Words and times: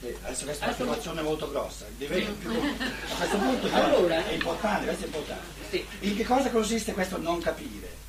Beh, 0.00 0.16
adesso 0.22 0.44
questa 0.44 0.64
è 0.64 0.68
un'affermazione 0.68 1.22
molto 1.22 1.50
grossa, 1.50 1.86
diventa 1.96 2.30
più, 2.30 2.50
a 2.54 3.16
questo 3.16 3.36
punto 3.36 3.72
allora, 3.72 4.24
è 4.24 4.32
importante, 4.32 4.84
questo 4.84 5.02
è 5.02 5.06
importante. 5.06 5.46
Sì. 5.70 5.84
In 6.00 6.16
che 6.16 6.24
cosa 6.24 6.50
consiste 6.50 6.92
questo 6.92 7.18
non 7.18 7.40
capire? 7.40 8.06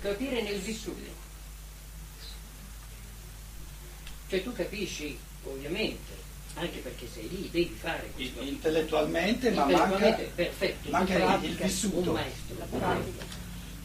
Capire 0.00 0.42
nel 0.42 0.58
vissuto. 0.58 1.20
Cioè 4.28 4.42
tu 4.42 4.52
capisci, 4.54 5.18
ovviamente, 5.44 6.12
anche 6.54 6.78
perché 6.78 7.06
sei 7.12 7.28
lì, 7.28 7.50
devi 7.50 7.76
fare 7.78 8.10
questo. 8.14 8.40
Intellettualmente, 8.40 9.50
ma 9.50 9.66
manca, 9.66 10.12
perfetto, 10.34 10.88
manca 10.88 11.36
il 11.36 11.54
vissuto. 11.54 12.10
Un 12.10 12.16
maestro, 12.16 12.56
la 12.58 12.64
pratica 12.64 13.31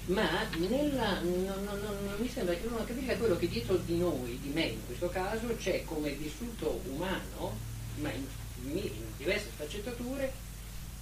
ma 0.08 0.48
nella, 0.56 1.20
non, 1.20 1.44
non, 1.44 1.80
non, 1.80 2.16
mi 2.18 2.30
sembra 2.30 2.56
che 2.56 2.66
uno 2.66 2.84
capisca 2.86 3.18
quello 3.18 3.36
che 3.36 3.50
dietro 3.50 3.76
di 3.76 3.98
noi, 3.98 4.40
di 4.40 4.50
me 4.50 4.64
in 4.64 4.86
questo 4.86 5.10
caso, 5.10 5.54
c'è 5.58 5.84
come 5.84 6.12
vissuto 6.12 6.82
umano, 6.86 7.58
ma 7.96 8.12
in, 8.14 8.26
in 8.64 8.92
diverse 9.18 9.50
sfaccettature, 9.54 10.32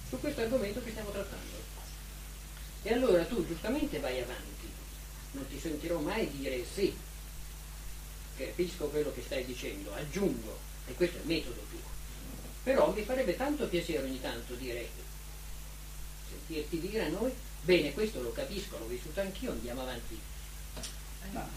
su 0.08 0.18
questo 0.18 0.40
argomento 0.40 0.82
che 0.82 0.90
stiamo 0.90 1.10
trattando. 1.10 1.54
E 2.82 2.92
allora 2.92 3.24
tu 3.24 3.46
giustamente 3.46 4.00
vai 4.00 4.20
avanti, 4.20 4.68
non 5.32 5.46
ti 5.48 5.58
sentirò 5.60 6.00
mai 6.00 6.28
dire 6.30 6.64
sì, 6.64 6.92
capisco 8.36 8.86
quello 8.86 9.12
che 9.12 9.22
stai 9.22 9.44
dicendo, 9.44 9.94
aggiungo, 9.94 10.58
e 10.88 10.94
questo 10.94 11.18
è 11.18 11.20
il 11.20 11.26
metodo 11.26 11.60
tuo. 11.70 11.94
Però 12.64 12.92
mi 12.92 13.02
farebbe 13.02 13.36
tanto 13.36 13.68
piacere 13.68 14.02
ogni 14.02 14.20
tanto 14.20 14.54
dire, 14.54 14.88
sentirti 16.28 16.80
dire 16.80 17.04
a 17.04 17.08
noi 17.08 17.32
Bene, 17.66 17.92
questo 17.94 18.22
lo 18.22 18.30
capisco, 18.30 18.78
l'ho 18.78 18.86
vissuto 18.86 19.20
anch'io, 19.20 19.50
andiamo 19.50 19.82
avanti. 19.82 20.20
No. 21.32 21.48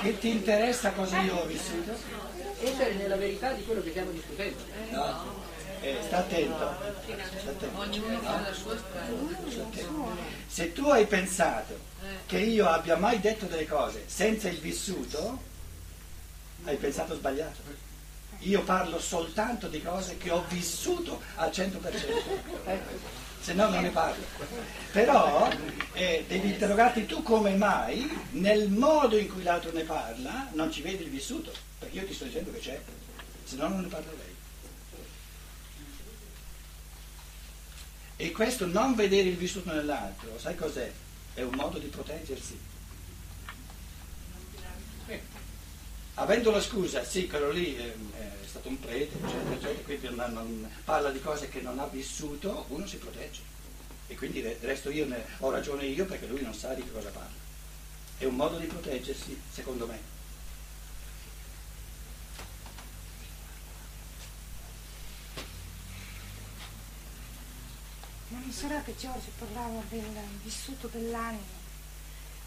Che 0.00 0.18
ti 0.18 0.30
interessa 0.30 0.92
cosa 0.92 1.20
io 1.20 1.36
ho 1.36 1.44
vissuto? 1.44 1.92
Essere 2.62 2.94
nella 2.94 3.16
verità 3.16 3.52
di 3.52 3.64
quello 3.66 3.82
che 3.82 3.90
stiamo 3.90 4.12
discutendo. 4.12 4.56
No. 4.92 5.44
Eh, 5.82 5.98
sta 6.06 6.18
attento. 6.20 6.56
Sta 6.56 7.50
attento. 7.50 7.78
Ognuno 7.78 8.18
fa 8.20 8.40
la 8.40 8.52
sua 8.54 8.78
strada. 8.78 9.12
Se 10.46 10.72
tu 10.72 10.88
hai 10.88 11.06
pensato 11.06 11.78
che 12.24 12.38
io 12.38 12.66
abbia 12.66 12.96
mai 12.96 13.20
detto 13.20 13.44
delle 13.44 13.66
cose 13.66 14.04
senza 14.06 14.48
il 14.48 14.56
vissuto, 14.56 15.38
hai 16.64 16.76
pensato 16.78 17.14
sbagliato. 17.14 17.90
Io 18.42 18.62
parlo 18.62 18.98
soltanto 18.98 19.68
di 19.68 19.80
cose 19.80 20.16
che 20.16 20.30
ho 20.30 20.44
vissuto 20.48 21.20
al 21.36 21.50
100%, 21.50 21.78
ecco. 22.64 22.90
se 23.40 23.52
no 23.52 23.68
non 23.68 23.82
ne 23.82 23.90
parlo. 23.90 24.24
Però 24.90 25.48
eh, 25.92 26.24
devi 26.26 26.48
interrogarti 26.50 27.06
tu 27.06 27.22
come 27.22 27.54
mai 27.54 28.10
nel 28.32 28.68
modo 28.68 29.16
in 29.16 29.28
cui 29.32 29.44
l'altro 29.44 29.70
ne 29.70 29.82
parla 29.82 30.48
non 30.54 30.72
ci 30.72 30.82
vedi 30.82 31.04
il 31.04 31.10
vissuto, 31.10 31.52
perché 31.78 31.98
io 31.98 32.06
ti 32.06 32.14
sto 32.14 32.24
dicendo 32.24 32.50
che 32.50 32.58
c'è, 32.58 32.80
se 33.44 33.56
no 33.56 33.68
non 33.68 33.82
ne 33.82 33.88
parlerei. 33.88 34.30
E 38.16 38.30
questo 38.32 38.66
non 38.66 38.94
vedere 38.94 39.28
il 39.28 39.36
vissuto 39.36 39.72
nell'altro, 39.72 40.36
sai 40.38 40.56
cos'è? 40.56 40.90
È 41.34 41.42
un 41.42 41.54
modo 41.54 41.78
di 41.78 41.86
proteggersi. 41.86 42.58
Avendo 46.14 46.50
la 46.50 46.60
scusa, 46.60 47.04
sì, 47.04 47.26
quello 47.26 47.50
lì 47.50 47.74
è, 47.74 47.94
stato 48.46 48.68
un 48.68 48.78
prete, 48.78 49.16
eccetera, 49.16 49.54
eccetera, 49.54 49.84
quindi 49.84 50.08
non, 50.14 50.32
non, 50.32 50.70
parla 50.84 51.10
di 51.10 51.20
cose 51.20 51.48
che 51.48 51.60
non 51.60 51.78
ha 51.78 51.86
vissuto, 51.86 52.66
uno 52.68 52.86
si 52.86 52.98
protegge. 52.98 53.40
E 54.08 54.16
quindi 54.16 54.42
resto 54.60 54.90
io, 54.90 55.06
ne, 55.06 55.24
ho 55.38 55.50
ragione 55.50 55.86
io 55.86 56.04
perché 56.04 56.26
lui 56.26 56.42
non 56.42 56.52
sa 56.52 56.74
di 56.74 56.82
che 56.82 56.92
cosa 56.92 57.08
parla. 57.08 57.40
È 58.18 58.24
un 58.24 58.36
modo 58.36 58.58
di 58.58 58.66
proteggersi, 58.66 59.40
secondo 59.50 59.86
me. 59.86 60.10
Ma 68.28 68.38
non 68.38 68.52
sarà 68.52 68.82
che 68.82 68.94
Giorgio 68.96 69.30
parlava 69.38 69.82
del 69.88 70.04
vissuto 70.42 70.88
dell'anima 70.88 71.60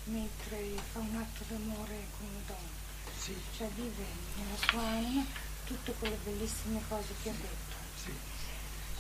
mentre 0.05 0.57
fa 0.91 0.99
un 0.99 1.15
atto 1.15 1.43
d'amore 1.47 2.05
con 2.17 2.27
una 2.27 2.41
donna? 2.45 2.84
Sì. 3.19 3.35
Cioè 3.57 3.67
vive 3.75 4.05
nella 4.35 4.57
sua 4.67 4.81
anima 4.81 5.25
tutte 5.65 5.93
quelle 5.99 6.17
bellissime 6.23 6.79
cose 6.87 7.13
che 7.21 7.29
ha 7.29 7.33
detto. 7.33 7.75
Sì. 8.03 8.11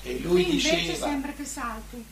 E 0.07 0.19
lui 0.19 0.43
Qui 0.43 0.51
diceva... 0.51 0.77
invece 0.77 0.99
sembra 0.99 1.33
che 1.33 1.45
salti. 1.45 2.05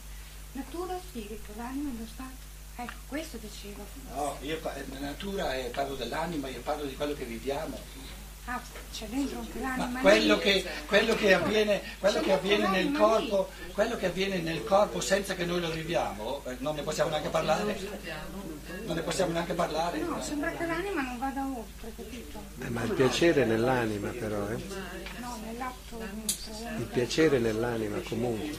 Natura 0.54 1.00
spirito, 1.00 1.52
l'anima 1.56 1.90
e 1.90 1.94
lo 1.98 2.08
stato. 2.12 2.52
Ecco, 2.76 2.94
questo 3.08 3.38
diceva. 3.38 3.84
No, 4.14 4.38
io 4.42 4.60
natura 5.00 5.56
e 5.56 5.70
parlo 5.70 5.96
dell'anima, 5.96 6.48
io 6.48 6.62
parlo 6.62 6.86
di 6.86 6.96
quello 6.96 7.14
che 7.14 7.26
viviamo. 7.26 7.80
Ah, 8.46 8.62
c'è 8.92 9.06
dentro 9.08 9.40
anche 9.40 9.60
l'anima. 9.60 9.88
Ma 9.88 10.00
quello 10.02 10.38
che, 10.38 10.66
quello 10.86 11.16
che 11.16 11.34
avviene, 11.34 11.82
quello 12.00 12.20
che 12.20 12.34
avviene 12.34 12.68
nel 12.68 12.92
corpo, 12.92 13.50
quello 13.72 13.96
che 13.96 14.08
avviene 14.08 14.40
nel 14.40 14.64
corpo 14.66 15.00
senza 15.00 15.34
che 15.34 15.46
noi 15.46 15.62
lo 15.62 15.70
viviamo, 15.70 16.44
eh, 16.46 16.58
non 16.60 16.76
ne 16.76 16.82
possiamo 16.82 17.10
neanche 17.10 17.30
parlare. 17.30 17.80
Non 18.84 18.96
ne 18.96 19.02
possiamo 19.02 19.32
neanche 19.32 19.54
parlare. 19.54 20.00
No, 20.00 20.22
sembra 20.22 20.52
che 20.52 20.66
l'anima 20.66 21.02
non 21.02 21.18
vada 21.20 21.46
oltre, 21.46 21.94
capito? 21.96 22.44
Eh, 22.60 22.70
ma 22.70 22.84
il 22.84 22.92
piacere 22.92 23.46
nell'anima 23.46 24.10
però, 24.10 24.50
eh? 24.50 24.62
No, 25.20 25.40
nell'atto 25.46 26.00
Il 26.78 26.90
piacere 26.92 27.40
nell'anima 27.40 28.00
comunque. 28.02 28.52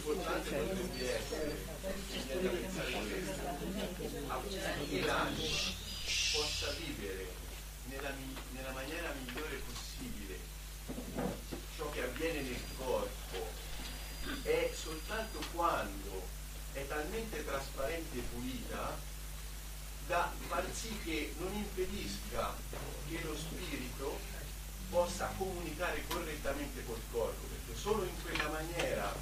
possa 6.33 6.73
vivere 6.79 7.29
nella, 7.89 8.11
nella 8.53 8.71
maniera 8.73 9.13
migliore 9.25 9.61
possibile 9.73 10.39
ciò 11.77 11.89
che 11.91 12.03
avviene 12.03 12.41
nel 12.41 12.61
corpo 12.77 13.53
è 14.43 14.71
soltanto 14.75 15.39
quando 15.53 16.23
è 16.73 16.87
talmente 16.89 17.45
trasparente 17.45 18.19
e 18.19 18.23
pulita 18.33 18.99
da 20.15 20.31
far 20.47 20.65
sì 20.73 20.97
che 21.03 21.35
non 21.39 21.53
impedisca 21.53 22.55
che 23.09 23.19
lo 23.25 23.37
spirito 23.37 24.21
possa 24.89 25.33
comunicare 25.37 26.05
correttamente 26.07 26.85
col 26.87 27.01
corpo, 27.11 27.47
perché 27.49 27.77
solo 27.77 28.05
in 28.05 28.23
quella 28.23 28.49
maniera 28.49 29.13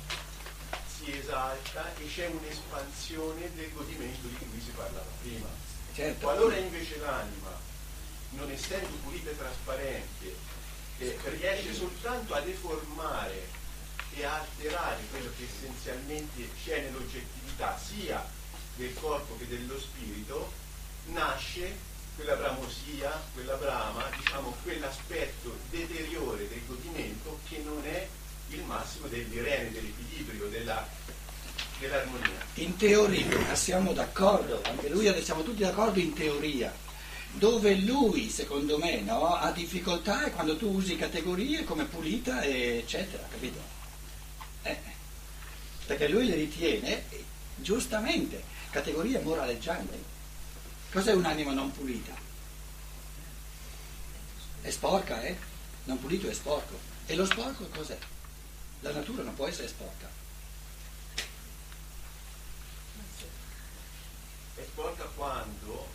si 0.87 1.11
esalta 1.17 1.97
e 1.97 2.07
c'è 2.07 2.27
un'espansione 2.27 3.55
del 3.55 3.73
godimento 3.73 4.27
di 4.29 4.35
cui 4.35 4.61
si 4.61 4.71
parlava 4.73 5.11
prima. 5.23 5.49
Certo. 5.95 6.21
Qualora 6.21 6.57
invece 6.57 6.99
l'anima, 6.99 7.59
non 8.31 8.51
essendo 8.51 8.95
pulita 9.03 9.31
e 9.31 9.39
trasparente, 9.39 10.37
eh, 10.99 11.19
riesce 11.25 11.73
soltanto 11.73 12.35
a 12.35 12.41
deformare 12.41 13.49
e 14.15 14.25
a 14.25 14.41
alterare 14.41 15.01
quello 15.11 15.31
che 15.39 15.45
essenzialmente 15.45 16.51
c'è 16.63 16.83
nell'oggettività 16.83 17.79
sia 17.79 18.23
del 18.77 18.93
corpo 18.95 19.39
che 19.39 19.49
dello 19.49 19.79
spirito, 19.81 20.61
nasce 21.07 21.91
quella 22.15 22.35
bramosia, 22.35 23.21
quella 23.35 23.55
brama, 23.55 24.05
diciamo 24.17 24.55
quell'aspetto 24.63 25.57
deteriore 25.71 26.49
del 26.49 26.61
godimento 26.67 27.41
che 27.49 27.63
non 27.65 27.83
è 27.85 28.07
il 28.51 28.63
massimo 28.65 29.07
dell'irene, 29.07 29.73
dell'equilibrio, 29.73 30.49
della, 30.49 30.87
dell'armonia. 31.79 32.47
In 32.55 32.77
teoria 32.77 33.55
siamo 33.55 33.93
d'accordo, 33.93 34.61
anche 34.65 34.89
lui 34.89 35.23
siamo 35.23 35.43
tutti 35.43 35.63
d'accordo 35.63 35.99
in 35.99 36.13
teoria. 36.13 36.91
Dove 37.35 37.77
lui, 37.77 38.29
secondo 38.29 38.77
me, 38.77 39.01
no, 39.01 39.35
ha 39.37 39.51
difficoltà 39.53 40.25
è 40.27 40.33
quando 40.33 40.57
tu 40.59 40.69
usi 40.69 40.97
categorie 40.97 41.65
come 41.65 41.87
pulita, 41.87 42.45
eccetera, 42.45 43.27
capito? 43.31 43.59
Eh, 44.65 44.79
perché 45.87 46.09
lui 46.09 46.27
le 46.27 46.35
ritiene, 46.35 47.05
giustamente, 47.57 48.43
categorie 48.71 49.19
moraleggianti. 49.21 50.11
Cos'è 50.93 51.13
un'anima 51.13 51.53
non 51.53 51.73
pulita? 51.73 52.15
È 54.61 54.71
sporca, 54.71 55.23
eh? 55.23 55.35
Non 55.85 55.99
pulito 55.99 56.29
è 56.29 56.35
sporco. 56.35 56.79
E 57.07 57.15
lo 57.15 57.25
sporco 57.25 57.67
cos'è? 57.75 57.97
La 58.81 58.93
natura 58.93 59.23
non 59.23 59.35
può 59.35 59.47
essere 59.47 59.69
sporca. 59.69 60.07
È 64.55 64.63
sporca 64.63 65.05
quando 65.17 65.89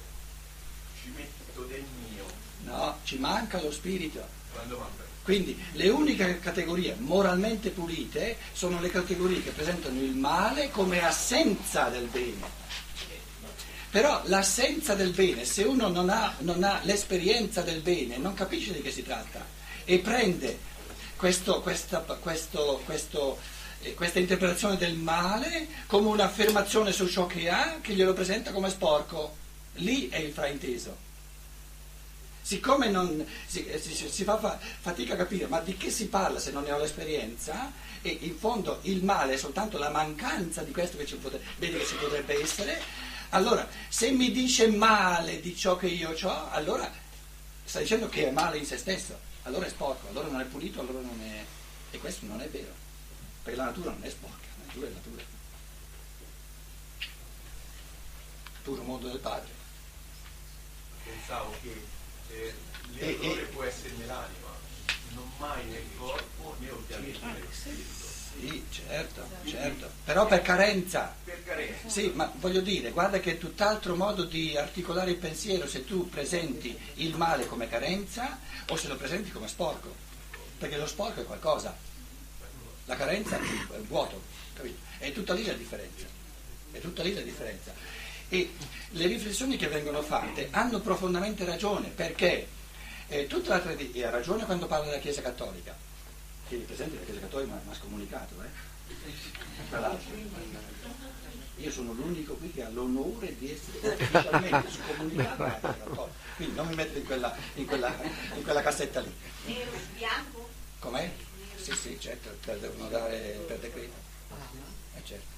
ci 0.99 1.09
metto 1.15 1.61
del 1.65 1.83
mio. 2.09 2.25
No, 2.63 2.97
ci 3.03 3.19
manca 3.19 3.61
lo 3.61 3.71
spirito. 3.71 4.27
Quando 4.51 4.79
manca. 4.79 5.03
Quindi 5.21 5.63
le 5.73 5.89
uniche 5.89 6.39
categorie 6.39 6.95
moralmente 6.97 7.69
pulite 7.69 8.37
sono 8.51 8.79
le 8.79 8.89
categorie 8.89 9.43
che 9.43 9.51
presentano 9.51 9.99
il 9.99 10.15
male 10.15 10.71
come 10.71 11.03
assenza 11.03 11.89
del 11.89 12.07
bene. 12.07 12.65
Però 13.89 14.21
l'assenza 14.25 14.95
del 14.95 15.11
bene, 15.11 15.45
se 15.45 15.63
uno 15.63 15.87
non 15.87 16.09
ha, 16.09 16.35
non 16.39 16.63
ha 16.63 16.81
l'esperienza 16.83 17.61
del 17.61 17.81
bene, 17.81 18.17
non 18.17 18.33
capisce 18.33 18.73
di 18.73 18.81
che 18.81 18.91
si 18.91 19.03
tratta 19.03 19.45
e 19.85 19.99
prende 19.99 20.59
questo, 21.15 21.61
questa, 21.61 21.99
questo, 21.99 22.81
questo 22.85 23.37
eh, 23.81 23.93
questa 23.93 24.19
interpretazione 24.19 24.75
del 24.77 24.95
male 24.95 25.67
come 25.85 26.07
un'affermazione 26.07 26.91
su 26.91 27.07
ciò 27.07 27.27
che 27.27 27.49
ha 27.49 27.77
che 27.81 27.93
glielo 27.93 28.13
presenta 28.13 28.51
come 28.51 28.69
sporco. 28.69 29.45
Lì 29.79 30.09
è 30.09 30.17
il 30.17 30.33
frainteso. 30.33 31.05
Siccome 32.41 32.89
non, 32.89 33.25
si, 33.45 33.67
si, 33.79 34.09
si, 34.09 34.23
fa 34.23 34.57
fatica 34.79 35.13
a 35.13 35.17
capire 35.17 35.47
ma 35.47 35.59
di 35.59 35.75
che 35.75 35.91
si 35.91 36.07
parla 36.07 36.39
se 36.39 36.51
non 36.51 36.63
ne 36.63 36.71
ho 36.71 36.77
l'esperienza, 36.79 37.71
e 38.01 38.17
in 38.21 38.37
fondo 38.37 38.79
il 38.83 39.03
male 39.03 39.33
è 39.33 39.37
soltanto 39.37 39.77
la 39.77 39.89
mancanza 39.89 40.63
di 40.63 40.71
questo 40.71 40.97
che 40.97 41.05
ci, 41.05 41.15
potre, 41.17 41.41
che 41.59 41.85
ci 41.85 41.95
potrebbe 41.95 42.41
essere, 42.41 42.81
allora 43.29 43.67
se 43.89 44.11
mi 44.11 44.31
dice 44.31 44.67
male 44.67 45.41
di 45.41 45.55
ciò 45.55 45.75
che 45.75 45.87
io 45.87 46.15
ho, 46.19 46.49
allora 46.51 46.91
sta 47.63 47.79
dicendo 47.79 48.07
che 48.07 48.27
è 48.27 48.31
male 48.31 48.57
in 48.57 48.65
se 48.65 48.77
stesso, 48.77 49.19
allora 49.43 49.65
è 49.65 49.69
sporco, 49.69 50.07
allora 50.09 50.27
non 50.29 50.41
è 50.41 50.45
pulito, 50.45 50.79
allora 50.79 50.99
non 50.99 51.19
è... 51.21 51.45
E 51.91 51.97
questo 51.99 52.25
non 52.25 52.41
è 52.41 52.49
vero, 52.49 52.73
perché 53.43 53.57
la 53.57 53.65
natura 53.65 53.91
non 53.91 54.03
è 54.03 54.09
sporca, 54.09 54.45
la 54.57 54.65
natura 54.65 54.87
è 54.87 54.91
natura. 54.91 55.23
Puro 58.63 58.83
mondo 58.83 59.07
del 59.07 59.19
padre. 59.19 59.51
Pensavo 61.03 61.53
che 61.61 61.81
eh, 62.29 62.53
l'errore 62.93 63.43
può 63.43 63.63
essere 63.63 63.93
nell'anima, 63.97 64.49
non 65.13 65.29
mai 65.37 65.63
nel 65.65 65.85
corpo 65.97 66.55
né 66.59 66.69
ovviamente 66.69 67.25
nel 67.25 67.47
spirito. 67.51 68.06
Sì, 68.39 68.63
certo, 68.69 69.27
certo, 69.45 69.89
però 70.05 70.27
per 70.27 70.41
carenza. 70.41 71.15
Per 71.23 71.43
carenza. 71.43 71.89
Sì, 71.89 72.11
ma 72.13 72.31
voglio 72.35 72.61
dire, 72.61 72.91
guarda 72.91 73.19
che 73.19 73.31
è 73.31 73.37
tutt'altro 73.37 73.95
modo 73.95 74.23
di 74.23 74.55
articolare 74.55 75.11
il 75.11 75.17
pensiero 75.17 75.67
se 75.67 75.85
tu 75.85 76.07
presenti 76.07 76.77
il 76.95 77.15
male 77.15 77.47
come 77.47 77.67
carenza 77.67 78.39
o 78.69 78.75
se 78.75 78.87
lo 78.87 78.95
presenti 78.95 79.31
come 79.31 79.47
sporco, 79.47 79.93
perché 80.57 80.77
lo 80.77 80.85
sporco 80.85 81.21
è 81.21 81.25
qualcosa, 81.25 81.75
la 82.85 82.95
carenza 82.95 83.37
è 83.37 83.77
un 83.77 83.87
vuoto, 83.87 84.21
capito? 84.53 84.77
È 84.97 85.11
tutta 85.11 85.33
lì 85.33 85.45
la 85.45 85.53
differenza, 85.53 86.05
è 86.71 86.79
tutta 86.79 87.03
lì 87.03 87.13
la 87.13 87.21
differenza. 87.21 87.73
E 88.29 88.51
le 88.91 89.07
riflessioni 89.07 89.57
che 89.57 89.67
vengono 89.67 90.01
fatte 90.01 90.49
hanno 90.51 90.79
profondamente 90.79 91.43
ragione, 91.43 91.87
perché 91.89 92.47
eh, 93.07 93.25
tutta 93.25 93.55
la 93.55 93.59
tradizione 93.59 94.07
ha 94.07 94.11
ragione 94.11 94.45
quando 94.45 94.67
parla 94.67 94.85
della 94.85 94.99
Chiesa 94.99 95.21
Cattolica, 95.21 95.75
Tieni 96.47 96.63
presente 96.63 96.95
la 96.95 97.03
Chiesa 97.03 97.19
Cattolica 97.19 97.53
mi 97.53 97.71
ha 97.71 97.75
scomunicato, 97.75 98.35
eh? 98.41 98.95
Tra 99.69 99.79
l'altro. 99.79 100.15
Io 101.57 101.71
sono 101.71 101.91
l'unico 101.93 102.35
qui 102.35 102.51
che 102.51 102.63
ha 102.63 102.69
l'onore 102.69 103.35
di 103.37 103.51
essere 103.51 103.95
ufficialmente 103.95 104.71
scomunicato 104.71 105.43
alla 105.43 105.59
Chiesa 105.59 105.77
Cattolica. 105.77 106.25
Quindi 106.35 106.55
non 106.55 106.67
mi 106.67 106.75
metto 106.75 106.97
in 106.97 107.05
quella, 107.05 107.35
in 107.55 107.65
quella, 107.65 107.95
in 108.35 108.43
quella 108.43 108.61
cassetta 108.61 109.01
lì. 109.01 109.13
Nero, 109.45 109.71
bianco? 109.95 110.49
Com'è? 110.79 111.11
Sì, 111.55 111.71
sì, 111.73 111.99
certo, 111.99 112.29
devono 112.59 112.87
dare 112.87 113.43
per 113.47 113.57
decreto. 113.57 113.95
Eh 114.95 115.01
certo. 115.03 115.35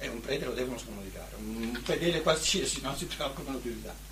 E 0.00 0.08
un 0.08 0.20
prete 0.20 0.44
lo 0.44 0.52
devono 0.52 0.78
scomunicare, 0.78 1.34
un 1.36 1.80
fedele 1.82 2.22
qualsiasi 2.22 2.80
non 2.82 2.96
si 2.96 3.06
preoccupano 3.06 3.58
più 3.58 3.72
di 3.72 3.82
tanto. 3.82 4.02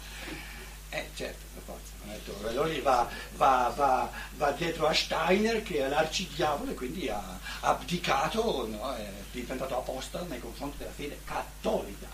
Eh 0.91 1.11
certo, 1.15 1.45
per 1.53 1.63
forza, 1.65 1.93
detto, 2.05 2.49
allora 2.49 2.69
lì 2.69 2.81
va, 2.81 3.09
va, 3.35 3.73
va, 3.75 4.11
va, 4.37 4.51
dietro 4.53 4.87
a 4.87 4.95
Steiner 4.95 5.63
che 5.63 5.85
è 5.85 5.89
l'arcidiavolo 5.89 6.71
e 6.71 6.75
quindi 6.75 7.09
ha 7.09 7.39
abdicato, 7.61 8.67
no? 8.69 8.95
è 8.95 9.11
diventato 9.33 9.77
apostolo 9.77 10.25
nei 10.27 10.41
confronti 10.41 10.79
della 10.79 10.93
fede 10.93 11.21
cattolica, 11.25 12.07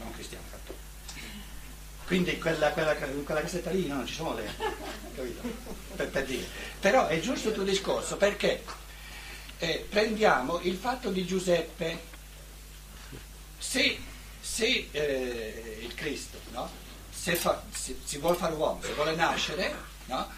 non 0.00 0.12
cristiana 0.12 0.44
cattolica. 0.50 0.90
Quindi 2.04 2.38
quella, 2.38 2.70
quella, 2.72 2.94
quella 2.94 3.40
cassetta 3.40 3.70
lì 3.70 3.86
non 3.86 4.06
ci 4.06 4.14
sono 4.14 4.34
le... 4.34 4.50
Per, 5.96 6.08
per 6.08 6.24
dire. 6.24 6.46
Però 6.78 7.06
è 7.06 7.18
giusto 7.20 7.48
il 7.48 7.54
tuo 7.54 7.64
discorso 7.64 8.16
perché 8.16 8.62
eh, 9.58 9.86
prendiamo 9.88 10.60
il 10.60 10.76
fatto 10.76 11.10
di 11.10 11.24
Giuseppe, 11.24 12.00
se, 13.56 13.98
se 14.40 14.88
eh, 14.90 15.78
il 15.80 15.94
Cristo, 15.94 16.38
no? 16.50 16.68
Se, 17.22 17.36
fa, 17.36 17.62
se 17.72 17.96
si 18.02 18.18
vuole 18.18 18.36
fare 18.36 18.52
uomo, 18.54 18.82
se 18.82 18.94
vuole 18.94 19.14
nascere, 19.14 19.72
no? 20.06 20.28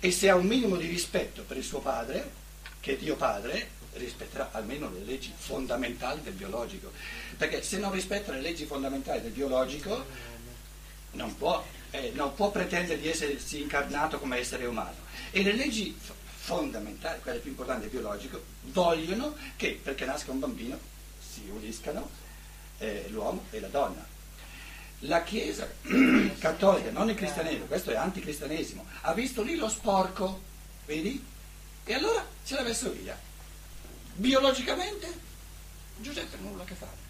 e 0.00 0.10
se 0.10 0.30
ha 0.30 0.34
un 0.34 0.46
minimo 0.46 0.76
di 0.76 0.86
rispetto 0.86 1.42
per 1.42 1.58
il 1.58 1.62
suo 1.62 1.80
padre, 1.80 2.32
che 2.80 2.96
Dio 2.96 3.14
padre, 3.14 3.72
rispetterà 3.92 4.48
almeno 4.52 4.90
le 4.90 5.00
leggi 5.04 5.30
fondamentali 5.36 6.22
del 6.22 6.32
biologico. 6.32 6.90
Perché 7.36 7.62
se 7.62 7.76
non 7.76 7.92
rispetta 7.92 8.32
le 8.32 8.40
leggi 8.40 8.64
fondamentali 8.64 9.20
del 9.20 9.32
biologico, 9.32 10.02
non 11.12 11.36
può, 11.36 11.62
eh, 11.90 12.12
non 12.14 12.34
può 12.34 12.50
pretendere 12.50 12.98
di 12.98 13.08
essersi 13.08 13.60
incarnato 13.60 14.18
come 14.18 14.38
essere 14.38 14.64
umano. 14.64 14.96
E 15.30 15.42
le 15.42 15.52
leggi 15.52 15.94
fondamentali, 16.00 17.20
quelle 17.20 17.38
più 17.38 17.50
importanti 17.50 17.82
del 17.82 17.90
biologico, 17.90 18.42
vogliono 18.62 19.36
che 19.56 19.78
perché 19.82 20.06
nasca 20.06 20.30
un 20.30 20.38
bambino 20.38 20.78
si 21.20 21.46
uniscano 21.50 22.08
eh, 22.78 23.08
l'uomo 23.10 23.44
e 23.50 23.60
la 23.60 23.68
donna 23.68 24.12
la 25.00 25.22
Chiesa 25.22 25.68
cattolica, 26.38 26.90
non 26.90 27.08
il 27.10 27.16
cristianesimo, 27.16 27.66
questo 27.66 27.90
è 27.90 27.96
anticristianesimo, 27.96 28.84
ha 29.02 29.12
visto 29.12 29.42
lì 29.42 29.56
lo 29.56 29.68
sporco, 29.68 30.40
vedi? 30.86 31.22
E 31.84 31.94
allora 31.94 32.26
ce 32.44 32.54
l'ha 32.54 32.62
messo 32.62 32.90
via. 32.90 33.18
Biologicamente 34.14 35.32
Giuseppe 35.96 36.36
nulla 36.38 36.62
a 36.62 36.66
che 36.66 36.74
fare. 36.74 37.02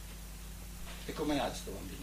E 1.06 1.12
come 1.12 1.40
ha 1.40 1.46
questo 1.46 1.70
bambino? 1.70 2.02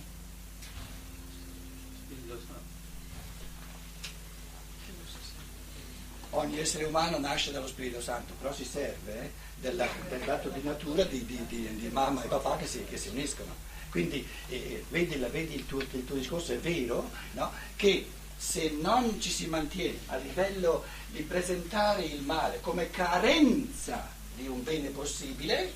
Ogni 6.34 6.60
essere 6.60 6.86
umano 6.86 7.19
nasce 7.19 7.51
dallo 7.51 7.68
Spirito 7.68 8.01
Santo, 8.01 8.34
però 8.39 8.54
si 8.54 8.63
serve 8.63 9.22
eh, 9.22 9.31
della, 9.60 9.88
del 10.07 10.22
dato 10.22 10.48
di 10.50 10.62
natura 10.63 11.04
di, 11.04 11.25
di, 11.25 11.45
di, 11.45 11.75
di 11.75 11.88
mamma 11.89 12.24
e 12.24 12.27
papà 12.27 12.56
che 12.56 12.68
si, 12.68 12.86
che 12.86 12.98
si 12.98 13.10
uniscono. 13.10 13.54
Quindi 13.92 14.26
eh, 14.48 14.86
vedi, 14.88 15.16
vedi 15.18 15.56
il, 15.56 15.66
tuo, 15.66 15.82
il, 15.82 16.06
tuo, 16.06 16.16
discorso, 16.16 16.54
è 16.54 16.58
vero 16.60 17.12
no? 17.34 17.52
che 17.76 18.10
se 18.38 18.70
non 18.80 19.20
ci 19.20 19.30
si 19.30 19.48
mantiene 19.48 20.00
a 20.08 20.16
livello 20.16 20.86
di 21.10 21.22
presentare 21.24 22.04
il 22.04 22.22
male 22.22 22.62
come 22.62 22.90
carenza 22.90 24.10
di 24.34 24.48
un 24.48 24.64
bene 24.64 24.90
possibile, 24.90 25.74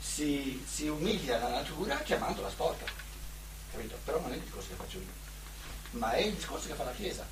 si, 0.00 0.62
si 0.64 0.86
umilia 0.86 1.38
la 1.38 1.48
natura 1.48 1.98
chiamandola 1.98 2.48
sporca. 2.48 2.84
Capito? 3.72 3.98
Però 4.04 4.20
non 4.20 4.32
è 4.32 4.36
il 4.36 4.42
discorso 4.42 4.68
che 4.68 4.74
faccio 4.76 4.98
io, 4.98 5.98
ma 5.98 6.12
è 6.12 6.20
il 6.20 6.34
discorso 6.34 6.68
che 6.68 6.74
fa 6.74 6.84
la 6.84 6.92
Chiesa. 6.92 7.26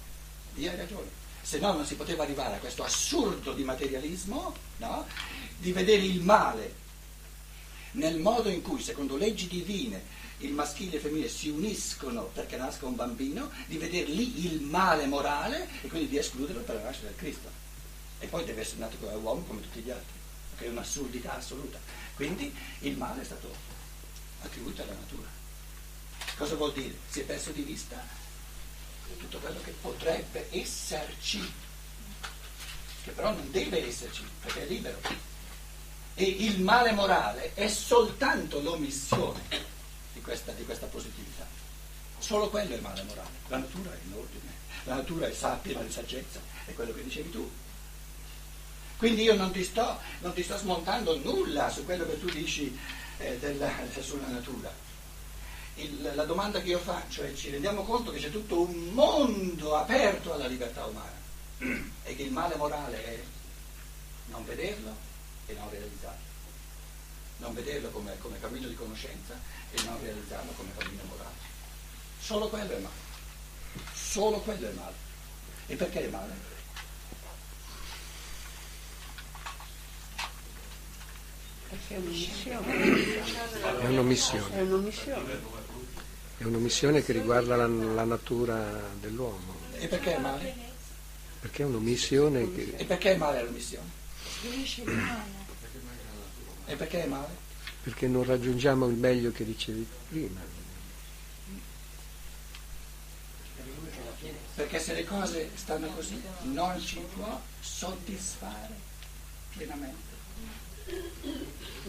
Dio 0.55 0.71
hai 0.71 0.77
ragione. 0.77 1.09
Se 1.41 1.59
no 1.61 1.73
non 1.73 1.87
si 1.87 1.95
poteva 1.95 2.25
arrivare 2.25 2.57
a 2.57 2.59
questo 2.59 2.83
assurdo 2.83 3.53
di 3.53 3.63
materialismo, 3.63 4.55
no? 4.79 5.07
di 5.57 5.71
vedere 5.73 6.03
il 6.03 6.21
male 6.21 6.89
nel 7.93 8.19
modo 8.19 8.49
in 8.49 8.63
cui, 8.63 8.83
secondo 8.83 9.17
leggi 9.17 9.49
divine, 9.49 10.19
il 10.39 10.53
maschile 10.53 10.93
e 10.93 10.97
il 10.97 11.03
femminile 11.03 11.29
si 11.29 11.49
uniscono 11.49 12.25
perché 12.25 12.57
nasca 12.57 12.87
un 12.87 12.95
bambino, 12.95 13.51
di 13.67 13.77
vedere 13.79 14.07
lì 14.07 14.47
il 14.47 14.61
male 14.63 15.07
morale 15.07 15.69
e 15.83 15.89
quindi 15.89 16.09
di 16.09 16.19
escluderlo 16.19 16.63
per 16.63 16.77
la 16.77 16.83
nascita 16.83 17.07
del 17.07 17.17
Cristo. 17.17 17.51
E 18.21 18.27
poi 18.27 18.45
deve 18.45 18.63
essere 18.63 18.79
nato 18.81 18.97
come 18.97 19.15
uomo 19.15 19.43
come 19.43 19.61
tutti 19.61 19.81
gli 19.81 19.91
altri, 19.91 20.19
che 20.57 20.67
è 20.67 20.69
un'assurdità 20.69 21.37
assoluta. 21.37 21.79
Quindi 22.15 22.55
il 22.81 22.97
male 22.97 23.23
è 23.23 23.25
stato 23.25 23.55
attribuito 24.43 24.83
alla 24.83 24.93
natura. 24.93 25.29
Cosa 26.37 26.55
vuol 26.55 26.73
dire? 26.73 26.95
Si 27.09 27.21
è 27.21 27.25
perso 27.25 27.51
di 27.51 27.63
vista 27.63 28.03
tutto 29.19 29.39
quello 29.39 29.61
che 29.63 29.73
potrebbe 29.73 30.49
esserci, 30.51 31.41
che 33.05 33.11
però 33.11 33.33
non 33.33 33.51
deve 33.51 33.87
esserci, 33.87 34.23
perché 34.41 34.63
è 34.63 34.67
libero 34.67 35.01
e 36.15 36.25
il 36.25 36.61
male 36.61 36.93
morale 36.93 37.55
è 37.55 37.69
soltanto 37.69 38.61
l'omissione 38.61 39.41
di 40.13 40.21
questa, 40.21 40.53
di 40.53 40.65
questa 40.65 40.87
positività. 40.87 41.47
Solo 42.19 42.51
quello 42.51 42.73
è 42.73 42.77
il 42.77 42.83
male 42.83 43.03
morale. 43.05 43.29
La 43.49 43.59
natura 43.59 43.93
è 43.93 43.99
in 44.05 44.13
ordine, 44.13 44.53
la 44.85 44.95
natura 44.97 45.27
è 45.27 45.33
sappia, 45.33 45.81
è 45.81 45.91
saggezza, 45.91 46.41
è 46.67 46.75
quello 46.75 46.93
che 46.93 47.03
dicevi 47.03 47.31
tu. 47.31 47.51
Quindi 48.99 49.23
io 49.23 49.35
non 49.35 49.51
ti 49.51 49.65
sto, 49.65 49.99
non 50.21 50.35
ti 50.35 50.43
sto 50.43 50.59
smontando 50.59 51.17
nulla 51.19 51.71
su 51.71 51.85
quello 51.87 52.05
che 52.05 52.21
tu 52.21 52.29
dici 52.29 52.79
eh, 53.17 53.39
della, 53.39 53.71
sulla 54.01 54.27
natura. 54.27 54.71
Il, 55.77 56.13
la 56.15 56.25
domanda 56.25 56.61
che 56.61 56.69
io 56.69 56.79
faccio 56.79 57.23
è 57.23 57.33
ci 57.33 57.49
rendiamo 57.49 57.83
conto 57.85 58.11
che 58.11 58.19
c'è 58.19 58.31
tutto 58.31 58.61
un 58.61 58.91
mondo 58.93 59.77
aperto 59.77 60.35
alla 60.35 60.47
libertà 60.47 60.85
umana 60.85 61.17
e 62.05 62.15
che 62.15 62.23
il 62.23 62.33
male 62.33 62.57
morale 62.57 63.05
è 63.05 63.23
non 64.27 64.45
vederlo, 64.45 64.95
e 65.51 65.55
non 65.59 65.71
realizzarlo. 65.71 66.29
Non 67.39 67.55
vederlo 67.55 67.89
come, 67.91 68.17
come 68.19 68.39
cammino 68.41 68.69
di 68.69 68.75
conoscenza 68.75 69.35
e 69.73 69.83
non 69.83 69.99
realizzarlo 70.01 70.53
come 70.53 70.71
cammino 70.77 71.03
morale. 71.05 71.35
Solo 72.21 72.49
quello 72.49 72.73
è 72.73 72.79
male. 72.79 73.09
Solo 73.95 74.41
quello 74.41 74.69
è 74.69 74.73
male. 74.73 74.95
E 75.67 75.77
perché 75.77 76.07
è 76.07 76.09
male? 76.09 76.49
Perché 81.69 81.95
è 81.95 81.99
un'omissione. 81.99 82.67
È 83.81 83.87
un'omissione. 83.87 84.57
È 84.57 84.61
un'omissione. 84.61 85.41
È 86.39 86.45
un'omissione 86.45 87.05
che 87.05 87.13
riguarda 87.13 87.57
la, 87.57 87.67
la 87.67 88.05
natura 88.05 88.91
dell'uomo. 88.99 89.55
E 89.75 89.87
perché 89.89 90.17
è 90.17 90.19
male? 90.19 90.55
Perché 91.41 91.63
è 91.63 91.67
un'omissione 91.67 92.53
che... 92.53 92.75
E 92.77 92.85
perché 92.85 93.13
è 93.13 93.17
male 93.17 93.43
l'omissione? 93.43 93.89
E 96.71 96.77
perché 96.77 97.03
è 97.03 97.07
male? 97.07 97.37
Perché 97.83 98.07
non 98.07 98.23
raggiungiamo 98.23 98.87
il 98.87 98.95
meglio 98.95 99.33
che 99.33 99.45
dicevi 99.45 99.85
prima. 100.09 100.41
Perché 104.55 104.79
se 104.79 104.95
le 104.95 105.05
cose 105.05 105.51
stanno 105.55 105.89
così 105.89 106.23
non 106.43 106.81
ci 106.81 107.05
può 107.13 107.41
soddisfare 107.59 108.73
pienamente. 109.57 110.15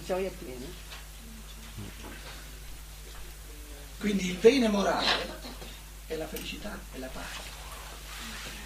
Gioia 0.04 0.32
piena. 0.32 0.66
Quindi 4.00 4.30
il 4.32 4.38
bene 4.38 4.68
morale 4.68 5.30
è 6.08 6.16
la 6.16 6.28
felicità, 6.28 6.80
è 6.92 6.98
la 6.98 7.08
pace. 7.08 7.42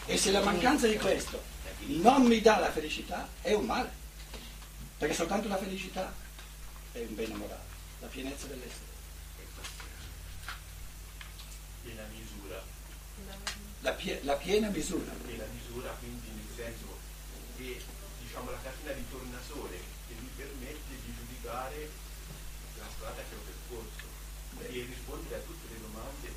E 0.06 0.16
se 0.16 0.32
la 0.32 0.42
mancanza 0.42 0.88
di 0.88 0.98
questo 0.98 1.44
non 1.88 2.24
mi 2.24 2.40
dà 2.40 2.60
la 2.60 2.72
felicità, 2.72 3.28
è 3.42 3.52
un 3.52 3.66
male. 3.66 4.04
Perché 4.98 5.14
soltanto 5.14 5.48
la 5.48 5.58
felicità 5.58 6.14
è 6.92 7.00
un 7.00 7.16
bene 7.16 7.36
morale, 7.36 7.68
la 8.00 8.08
pienezza 8.08 8.48
dell'essere. 8.48 8.94
Piena 11.84 12.04
misura. 12.12 12.64
La, 13.82 13.92
pie- 13.92 14.24
la 14.24 14.36
piena 14.36 14.70
misura. 14.70 15.12
Piena 15.26 15.46
misura 15.52 15.90
quindi 16.00 16.28
nel 16.30 16.56
senso 16.56 16.98
che 17.58 17.82
diciamo 18.22 18.52
la 18.52 18.60
cartina 18.64 18.94
di 18.94 19.06
tornasole 19.10 19.78
che 20.08 20.14
mi 20.20 20.30
permette 20.36 20.96
di 21.04 21.14
giudicare 21.14 21.90
la 22.80 22.88
strada 22.96 23.22
che 23.22 23.36
ho 23.36 23.44
percorso 23.46 24.06
e 24.62 24.86
rispondere 24.86 25.36
a 25.36 25.40
tutte 25.40 25.74
le 25.74 25.82
domande 25.82 26.30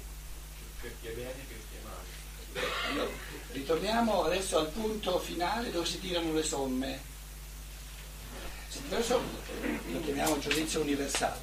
perché 0.80 1.12
è 1.12 1.14
bene, 1.14 1.44
perché 1.46 1.78
è 1.78 1.84
male. 1.84 2.90
Allora, 2.90 3.10
ritorniamo 3.52 4.24
adesso 4.24 4.58
al 4.58 4.68
punto 4.68 5.18
finale 5.18 5.70
dove 5.70 5.86
si 5.86 6.00
tirano 6.00 6.32
le 6.32 6.42
somme. 6.42 7.16
Somme, 8.68 9.26
lo 9.92 10.00
chiamiamo 10.02 10.38
giudizio 10.38 10.80
universale. 10.80 11.40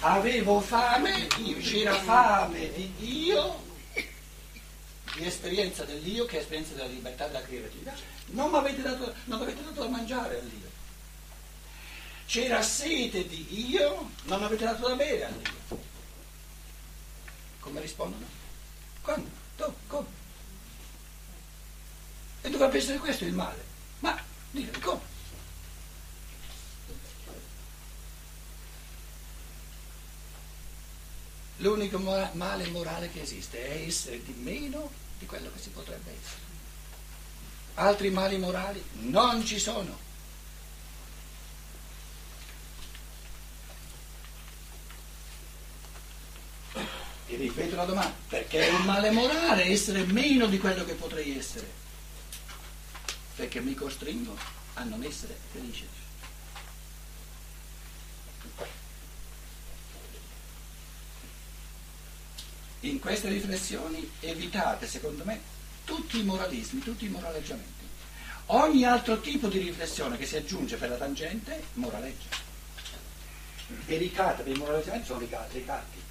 Avevo 0.00 0.60
fame, 0.60 1.26
c'era 1.60 1.94
fame 1.94 2.72
di 2.72 2.92
Dio, 2.96 3.62
di 5.16 5.26
esperienza 5.26 5.84
dell'io 5.84 6.24
che 6.24 6.38
è 6.38 6.40
esperienza 6.40 6.74
della 6.74 6.86
libertà 6.86 7.26
della 7.26 7.42
creatività. 7.42 7.94
Non 8.26 8.50
dato, 8.80 9.14
non 9.24 9.42
avete 9.42 9.62
dato 9.62 9.82
da 9.82 9.88
mangiare 9.88 10.38
all'io. 10.38 10.70
C'era 12.26 12.62
sete 12.62 13.26
di 13.26 13.70
io, 13.70 14.10
non 14.24 14.42
avete 14.42 14.64
dato 14.64 14.88
da 14.88 14.94
bere 14.94 15.24
all'io. 15.24 15.80
Come 17.60 17.80
rispondono? 17.80 18.26
Quando? 19.02 19.28
Dove? 19.56 19.74
Come? 19.86 20.06
E 22.40 22.50
dovrebbe 22.50 22.78
essere 22.78 22.98
questo 22.98 23.24
il 23.24 23.34
male. 23.34 23.67
Ditemi 24.50 24.78
come? 24.80 25.00
L'unico 31.58 31.98
male 31.98 32.66
morale 32.68 33.10
che 33.10 33.20
esiste 33.20 33.66
è 33.66 33.86
essere 33.86 34.22
di 34.22 34.32
meno 34.32 34.90
di 35.18 35.26
quello 35.26 35.50
che 35.52 35.58
si 35.58 35.70
potrebbe 35.70 36.10
essere. 36.10 36.46
Altri 37.74 38.10
mali 38.10 38.38
morali 38.38 38.82
non 39.00 39.44
ci 39.44 39.58
sono. 39.58 40.06
E 47.30 47.36
ripeto 47.36 47.76
la 47.76 47.84
domanda, 47.84 48.14
perché 48.28 48.68
è 48.68 48.72
un 48.72 48.84
male 48.84 49.10
morale 49.10 49.64
essere 49.64 50.04
meno 50.04 50.46
di 50.46 50.58
quello 50.58 50.84
che 50.84 50.94
potrei 50.94 51.36
essere? 51.36 51.86
Perché 53.38 53.60
mi 53.60 53.72
costringo 53.72 54.36
a 54.74 54.82
non 54.82 55.00
essere 55.04 55.38
felice. 55.52 55.86
In 62.80 62.98
queste 62.98 63.28
riflessioni 63.28 64.10
evitate, 64.18 64.88
secondo 64.88 65.22
me, 65.24 65.40
tutti 65.84 66.18
i 66.18 66.24
moralismi, 66.24 66.80
tutti 66.80 67.04
i 67.04 67.08
moraleggiamenti. 67.10 67.86
Ogni 68.46 68.84
altro 68.84 69.20
tipo 69.20 69.46
di 69.46 69.60
riflessione 69.60 70.16
che 70.16 70.26
si 70.26 70.34
aggiunge 70.34 70.76
per 70.76 70.88
la 70.88 70.96
tangente 70.96 71.62
moraleggia. 71.74 72.30
E 73.86 73.96
ricatti 73.98 74.42
per 74.42 74.56
i 74.56 74.58
moraleggiamenti 74.58 75.06
sono 75.06 75.20
ricatti. 75.20 75.58
ricatti. 75.58 76.02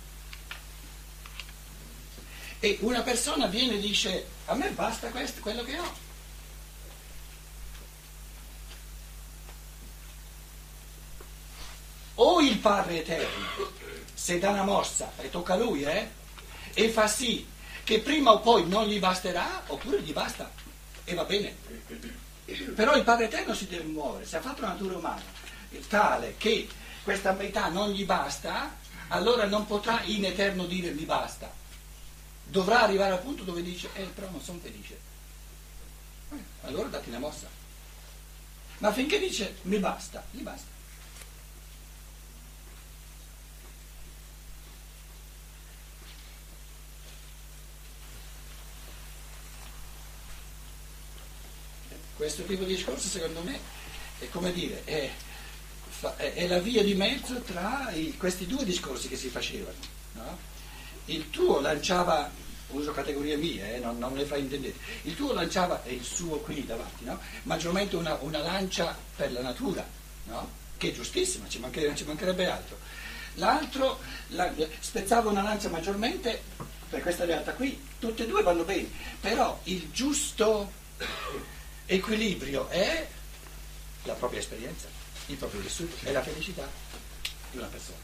E 2.61 2.77
una 2.83 3.01
persona 3.01 3.47
viene 3.47 3.73
e 3.73 3.79
dice 3.81 4.27
a 4.45 4.55
me 4.55 4.69
basta 4.69 5.09
questo, 5.09 5.41
quello 5.41 5.63
che 5.63 5.77
ho. 5.77 6.05
O 12.19 12.41
il 12.41 12.56
Padre 12.67 12.97
Eterno, 12.97 13.71
se 14.13 14.39
dà 14.39 14.49
una 14.49 14.63
mossa, 14.63 15.13
e 15.19 15.29
tocca 15.29 15.53
a 15.53 15.55
lui, 15.55 15.83
eh, 15.83 16.09
e 16.73 16.89
fa 16.89 17.07
sì 17.07 17.47
che 17.85 17.99
prima 17.99 18.31
o 18.31 18.41
poi 18.41 18.67
non 18.67 18.87
gli 18.87 18.99
basterà, 18.99 19.63
oppure 19.67 20.01
gli 20.01 20.11
basta, 20.11 20.51
e 21.05 21.13
va 21.13 21.23
bene. 21.23 21.55
Però 22.75 22.93
il 22.95 23.03
Padre 23.03 23.25
Eterno 23.25 23.53
si 23.53 23.67
deve 23.67 23.85
muovere, 23.85 24.25
se 24.25 24.35
ha 24.35 24.41
fatto 24.41 24.61
la 24.61 24.69
natura 24.69 24.97
umana 24.97 25.23
tale 25.87 26.35
che 26.37 26.67
questa 27.03 27.31
metà 27.31 27.69
non 27.69 27.91
gli 27.91 28.03
basta, 28.03 28.75
allora 29.09 29.45
non 29.45 29.65
potrà 29.65 30.01
in 30.03 30.25
eterno 30.25 30.65
dire 30.65 30.91
mi 30.91 31.03
basta. 31.03 31.49
Dovrà 32.43 32.81
arrivare 32.81 33.13
al 33.13 33.21
punto 33.21 33.43
dove 33.43 33.61
dice, 33.61 33.89
eh 33.93 34.03
però 34.03 34.29
non 34.29 34.41
sono 34.41 34.59
felice. 34.59 34.99
Eh, 36.31 36.43
allora 36.63 36.89
datti 36.89 37.07
una 37.07 37.19
mossa. 37.19 37.47
Ma 38.79 38.91
finché 38.91 39.19
dice 39.19 39.55
mi 39.63 39.77
basta, 39.77 40.25
gli 40.31 40.41
basta. 40.41 40.76
Questo 52.27 52.43
tipo 52.43 52.65
di 52.65 52.75
discorso 52.75 53.07
secondo 53.07 53.41
me 53.41 53.57
è 54.19 54.27
come 54.29 54.51
dire, 54.51 54.83
è, 54.83 55.09
è, 56.17 56.45
la 56.45 56.59
via 56.59 56.83
di 56.83 56.93
mezzo 56.93 57.39
tra 57.39 57.89
i, 57.93 58.17
questi 58.17 58.45
due 58.45 58.65
discorsi 58.65 59.07
che 59.07 59.15
si 59.15 59.29
facevano. 59.29 59.77
No? 60.11 60.37
Il 61.05 61.29
tuo 61.29 61.61
lanciava, 61.61 62.29
uso 62.71 62.91
categorie 62.91 63.37
mie, 63.37 63.75
eh, 63.75 63.79
non, 63.79 63.97
non 63.97 64.13
le 64.13 64.25
fraintendete, 64.25 64.77
il 65.03 65.15
tuo 65.15 65.31
lanciava, 65.31 65.85
e 65.85 65.93
il 65.93 66.03
suo 66.03 66.39
qui 66.39 66.65
davanti, 66.65 67.05
no? 67.05 67.17
maggiormente 67.43 67.95
una, 67.95 68.17
una, 68.19 68.39
lancia 68.39 68.93
per 69.15 69.31
la 69.31 69.41
natura, 69.41 69.87
no? 70.25 70.51
che 70.75 70.89
è 70.89 70.93
giustissima, 70.93 71.47
ci 71.47 71.59
mancherebbe, 71.59 71.95
ci 71.95 72.03
mancherebbe 72.03 72.45
altro. 72.45 72.77
L'altro 73.35 74.01
la, 74.31 74.53
spezzava 74.81 75.29
una 75.29 75.43
lancia 75.43 75.69
maggiormente 75.69 76.41
per 76.89 77.01
questa 77.01 77.23
realtà 77.23 77.53
qui, 77.53 77.81
tutte 77.99 78.23
e 78.23 78.27
due 78.27 78.43
vanno 78.43 78.65
bene, 78.65 78.89
però 79.21 79.57
il 79.63 79.89
giusto 79.93 80.83
equilibrio 81.87 82.67
è 82.67 83.07
la 84.03 84.13
propria 84.13 84.39
esperienza, 84.39 84.87
il 85.27 85.37
proprio 85.37 85.61
vissuto, 85.61 85.95
è 86.05 86.11
la 86.11 86.21
felicità 86.21 86.69
di 87.51 87.57
una 87.57 87.67
persona. 87.67 87.97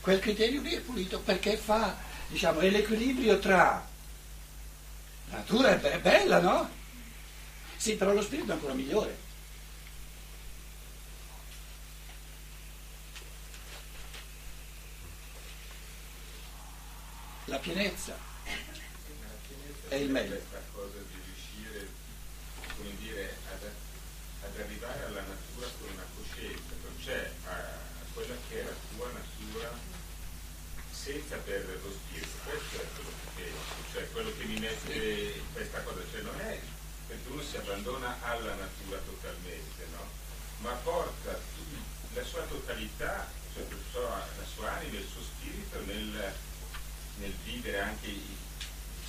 Quel 0.00 0.18
criterio 0.18 0.60
lì 0.60 0.72
è 0.72 0.80
pulito 0.80 1.20
perché 1.20 1.56
fa, 1.56 1.96
diciamo, 2.28 2.60
è 2.60 2.70
l'equilibrio 2.70 3.38
tra 3.38 3.86
la 5.30 5.36
natura 5.36 5.80
è 5.80 6.00
bella, 6.00 6.40
no? 6.40 6.68
Sì, 7.76 7.94
però 7.94 8.12
lo 8.12 8.22
spirito 8.22 8.50
è 8.50 8.54
ancora 8.54 8.74
migliore. 8.74 9.28
La 17.44 17.58
pienezza 17.58 18.16
è 19.88 19.94
il 19.94 20.10
meglio. 20.10 20.40
Come 22.80 22.96
dire, 22.96 23.36
ad, 23.52 23.62
ad, 24.42 24.58
arrivare 24.58 25.04
alla 25.04 25.20
natura 25.20 25.68
con 25.78 25.92
una 25.92 26.06
coscienza, 26.16 26.72
cioè 27.04 27.30
a, 27.44 27.52
a, 27.52 28.04
quella 28.14 28.34
che 28.48 28.60
è 28.60 28.64
la 28.64 28.76
tua 28.96 29.12
natura 29.12 29.70
senza 30.90 31.36
perdere 31.36 31.78
lo 31.82 31.92
spirito. 31.92 32.40
Questo 32.44 32.76
è 32.80 32.86
quello 32.94 33.12
che 33.36 33.52
cioè 33.92 34.10
quello 34.12 34.32
che 34.36 34.44
mi 34.44 34.58
mette 34.60 35.42
questa 35.52 35.82
cosa, 35.82 36.00
cioè 36.10 36.22
non 36.22 36.40
è 36.40 36.58
perché 37.06 37.28
uno 37.28 37.42
si 37.42 37.56
abbandona 37.56 38.16
alla 38.22 38.54
natura 38.54 38.98
totalmente, 38.98 39.84
no? 39.92 40.08
ma 40.58 40.72
porta 40.84 41.38
la 42.14 42.24
sua 42.24 42.42
totalità, 42.42 43.28
cioè 43.52 43.66
la 43.92 44.46
sua 44.54 44.72
anima, 44.76 44.98
il 44.98 45.08
suo 45.10 45.22
spirito 45.22 45.84
nel, 45.84 46.32
nel 47.18 47.34
vivere 47.44 47.80
anche 47.80 48.08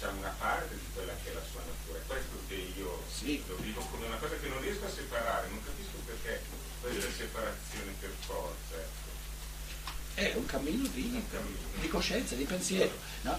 diciamo, 0.02 0.18
una 0.18 0.34
parte 0.40 0.74
di 0.74 0.86
quella 0.96 1.14
che 1.24 1.30
è 1.30 1.34
la 1.34 1.46
sua 1.52 1.62
natura. 1.62 2.00
È 2.00 2.06
questo 2.08 2.36
che 2.48 2.56
io 2.76 3.04
sì. 3.14 3.44
lo 3.48 3.56
vivo 3.58 3.82
come 3.92 4.08
una 4.08 4.18
cosa 4.18 4.36
che 4.36 4.48
non 4.48 4.60
riesco 4.60 4.86
a 4.86 4.90
separare, 4.90 5.48
non 5.50 5.64
capisco 5.64 5.98
perché 6.06 6.42
questa 6.82 7.12
separazione 7.16 7.94
per 8.00 8.10
forza. 8.26 8.76
Ecco. 8.76 9.10
È 10.16 10.34
un 10.36 10.46
cammino 10.48 10.88
di, 10.88 11.24
di 11.80 11.88
coscienza, 11.88 12.34
di 12.34 12.46
pensiero. 12.46 12.92
No? 13.22 13.38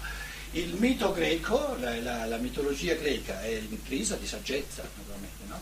il 0.51 0.75
mito 0.75 1.11
greco, 1.11 1.75
la, 1.79 1.99
la, 1.99 2.25
la, 2.25 2.37
mitologia 2.37 2.93
greca 2.93 3.41
è 3.41 3.49
intrisa 3.49 4.15
di 4.15 4.27
saggezza, 4.27 4.87
naturalmente. 4.95 5.43
No? 5.47 5.59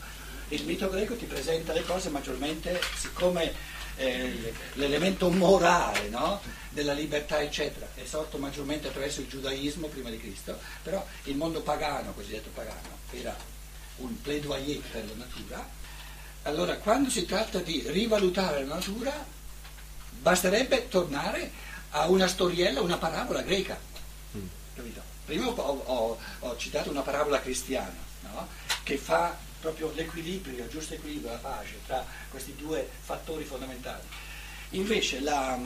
Il 0.48 0.64
mito 0.66 0.88
greco 0.90 1.16
ti 1.16 1.24
presenta 1.24 1.72
le 1.72 1.82
cose 1.82 2.10
maggiormente, 2.10 2.78
siccome 2.96 3.52
eh, 3.96 4.52
l'elemento 4.74 5.30
morale 5.30 6.08
no? 6.08 6.40
della 6.70 6.92
libertà, 6.92 7.40
eccetera, 7.40 7.88
è 7.94 8.04
sorto 8.04 8.38
maggiormente 8.38 8.88
attraverso 8.88 9.20
il 9.20 9.28
giudaismo 9.28 9.88
prima 9.88 10.10
di 10.10 10.18
Cristo, 10.18 10.58
però 10.82 11.04
il 11.24 11.36
mondo 11.36 11.60
pagano, 11.60 12.12
cosiddetto 12.12 12.50
pagano, 12.54 12.98
era 13.10 13.36
un 13.96 14.20
plaidoyer 14.20 14.80
per 14.80 15.04
la 15.06 15.24
natura. 15.24 15.68
Allora, 16.44 16.76
quando 16.76 17.10
si 17.10 17.24
tratta 17.24 17.60
di 17.60 17.84
rivalutare 17.86 18.64
la 18.64 18.74
natura, 18.74 19.24
basterebbe 20.20 20.88
tornare 20.88 21.50
a 21.90 22.08
una 22.08 22.26
storiella, 22.26 22.80
una 22.80 22.96
parabola 22.96 23.42
greca. 23.42 23.78
Mm. 24.36 24.46
Prima 25.24 25.46
ho, 25.46 25.82
ho, 25.84 26.18
ho, 26.40 26.56
citato 26.56 26.90
una 26.90 27.02
parabola 27.02 27.40
cristiana 27.40 27.94
no? 28.22 28.48
che 28.82 28.96
fa 28.96 29.36
proprio 29.62 29.92
l'equilibrio, 29.94 30.64
il 30.64 30.70
giusto 30.70 30.94
equilibrio, 30.94 31.30
la 31.30 31.38
pace 31.38 31.78
tra 31.86 32.04
questi 32.28 32.54
due 32.56 32.86
fattori 33.00 33.44
fondamentali. 33.44 34.02
Invece 34.70 35.20
la, 35.20 35.58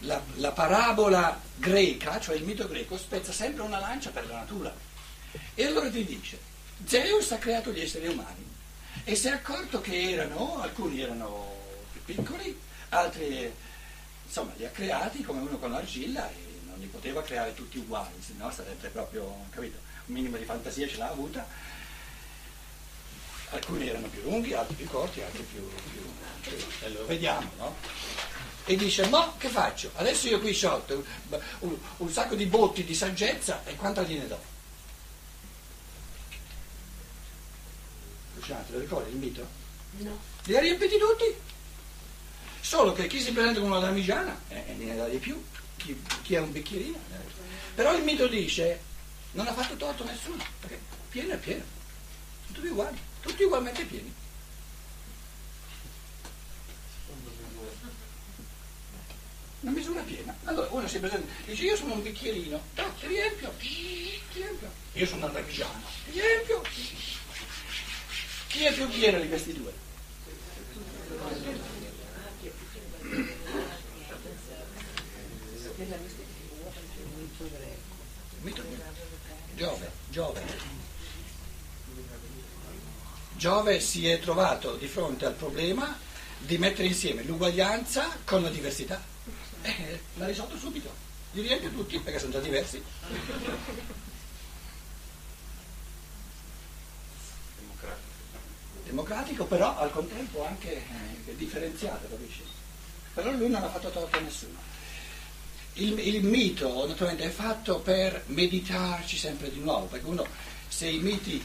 la, 0.00 0.22
la 0.36 0.52
parabola 0.52 1.38
greca, 1.56 2.20
cioè 2.20 2.36
il 2.36 2.44
mito 2.44 2.68
greco, 2.68 2.96
spezza 2.96 3.32
sempre 3.32 3.64
una 3.64 3.80
lancia 3.80 4.10
per 4.10 4.26
la 4.28 4.36
natura. 4.36 4.72
E 5.54 5.64
allora 5.64 5.90
ti 5.90 6.04
dice, 6.04 6.38
Zeus 6.86 7.32
ha 7.32 7.38
creato 7.38 7.72
gli 7.72 7.80
esseri 7.80 8.06
umani 8.06 8.46
e 9.02 9.14
si 9.16 9.26
è 9.26 9.32
accorto 9.32 9.80
che 9.80 10.10
erano, 10.12 10.60
alcuni 10.62 11.00
erano 11.00 11.56
più 11.92 12.14
piccoli, 12.14 12.56
altri 12.90 13.52
insomma 14.24 14.52
li 14.56 14.64
ha 14.64 14.70
creati 14.70 15.22
come 15.22 15.40
uno 15.40 15.58
con 15.58 15.72
l'argilla 15.72 16.30
e 16.30 16.60
non 16.66 16.78
li 16.78 16.86
poteva 16.86 17.22
creare 17.22 17.54
tutti 17.54 17.78
uguali, 17.78 18.14
se 18.20 18.34
no 18.36 18.50
sarebbe 18.50 18.88
proprio, 18.88 19.46
capito, 19.50 19.78
un 20.06 20.14
minimo 20.14 20.36
di 20.36 20.44
fantasia 20.44 20.86
ce 20.86 20.98
l'ha 20.98 21.08
avuta 21.08 21.46
alcuni 23.50 23.88
erano 23.88 24.08
più 24.08 24.22
lunghi, 24.22 24.52
altri 24.52 24.74
più 24.74 24.86
corti, 24.86 25.22
altri 25.22 25.42
più, 25.42 25.66
più, 25.92 26.56
e 26.82 26.88
lo 26.90 27.06
vediamo, 27.06 27.50
no? 27.56 27.76
E 28.64 28.76
dice, 28.76 29.06
ma 29.08 29.34
che 29.38 29.48
faccio? 29.48 29.90
Adesso 29.94 30.28
io 30.28 30.40
qui 30.40 30.52
sciolto 30.52 30.94
un, 31.28 31.40
un, 31.60 31.78
un 31.98 32.10
sacco 32.10 32.34
di 32.34 32.44
botti 32.44 32.84
di 32.84 32.94
saggezza 32.94 33.64
e 33.64 33.74
quanto 33.76 34.02
gliene 34.02 34.26
do? 34.26 34.38
Luciano, 38.34 38.64
lo 38.68 38.78
ricordi 38.78 39.10
il 39.10 39.16
mito? 39.16 39.46
No. 39.98 40.18
Li 40.44 40.56
ha 40.56 40.60
riempiti 40.60 40.98
tutti? 40.98 41.34
Solo 42.60 42.92
che 42.92 43.06
chi 43.06 43.22
si 43.22 43.32
presenta 43.32 43.60
con 43.60 43.70
una 43.70 43.80
damigiana 43.80 44.38
eh, 44.48 44.74
ne 44.76 44.96
dà 44.96 45.08
di 45.08 45.16
più, 45.16 45.42
chi, 45.76 45.98
chi 46.22 46.36
ha 46.36 46.42
un 46.42 46.52
bicchierino. 46.52 46.96
Eh. 46.96 47.36
Però 47.74 47.96
il 47.96 48.02
mito 48.02 48.26
dice, 48.26 48.80
non 49.32 49.46
ha 49.46 49.54
fatto 49.54 49.76
torto 49.76 50.04
nessuno, 50.04 50.44
perché 50.60 50.78
pieno 51.08 51.32
è 51.32 51.38
pieno, 51.38 51.64
sono 52.44 52.58
tutti 52.58 52.66
uguali 52.66 53.07
tutti 53.20 53.42
ugualmente 53.42 53.84
pieni. 53.84 54.14
Una 59.60 59.72
misura 59.72 60.00
piena. 60.02 60.36
Allora 60.44 60.68
uno 60.70 60.86
si 60.86 60.98
presenta, 60.98 61.32
dice 61.44 61.64
io 61.64 61.76
sono 61.76 61.94
un 61.94 62.02
bicchierino, 62.02 62.62
no, 62.76 62.94
ti 63.00 63.06
riempio, 63.06 63.52
ti 63.58 64.20
riempio. 64.32 64.70
Io 64.92 65.06
sono 65.06 65.24
una 65.24 65.32
parmigiana, 65.32 65.80
ti 66.04 66.20
riempio. 66.20 66.62
Chi 68.48 68.64
è 68.64 68.72
più 68.72 68.88
pieno 68.88 69.20
di 69.20 69.28
questi 69.28 69.52
due? 69.52 69.86
Giove, 79.54 79.90
Giove. 80.10 80.77
Giove 83.38 83.78
si 83.78 84.08
è 84.08 84.18
trovato 84.18 84.74
di 84.74 84.88
fronte 84.88 85.24
al 85.24 85.34
problema 85.34 85.96
di 86.38 86.58
mettere 86.58 86.88
insieme 86.88 87.22
l'uguaglianza 87.22 88.18
con 88.24 88.42
la 88.42 88.48
diversità. 88.48 89.00
Eh, 89.62 90.00
l'ha 90.16 90.26
risolto 90.26 90.58
subito, 90.58 90.92
li 91.32 91.42
riempie 91.42 91.72
tutti 91.72 92.00
perché 92.00 92.18
sono 92.18 92.32
già 92.32 92.40
diversi. 92.40 92.82
Democratico. 98.82 99.44
però 99.44 99.78
al 99.78 99.92
contempo 99.92 100.44
anche 100.44 100.74
eh, 100.74 101.36
differenziato, 101.36 102.08
capisci? 102.08 102.42
Però 103.14 103.30
lui 103.30 103.50
non 103.50 103.62
ha 103.62 103.68
fatto 103.68 103.90
torto 103.90 104.16
a 104.16 104.20
nessuno. 104.20 104.58
Il, 105.74 105.96
il 105.96 106.24
mito 106.24 106.88
naturalmente 106.88 107.22
è 107.22 107.30
fatto 107.30 107.78
per 107.78 108.24
meditarci 108.26 109.16
sempre 109.16 109.48
di 109.48 109.60
nuovo, 109.60 109.86
perché 109.86 110.06
uno 110.06 110.26
se 110.78 110.86
i 110.86 111.00
miti, 111.00 111.44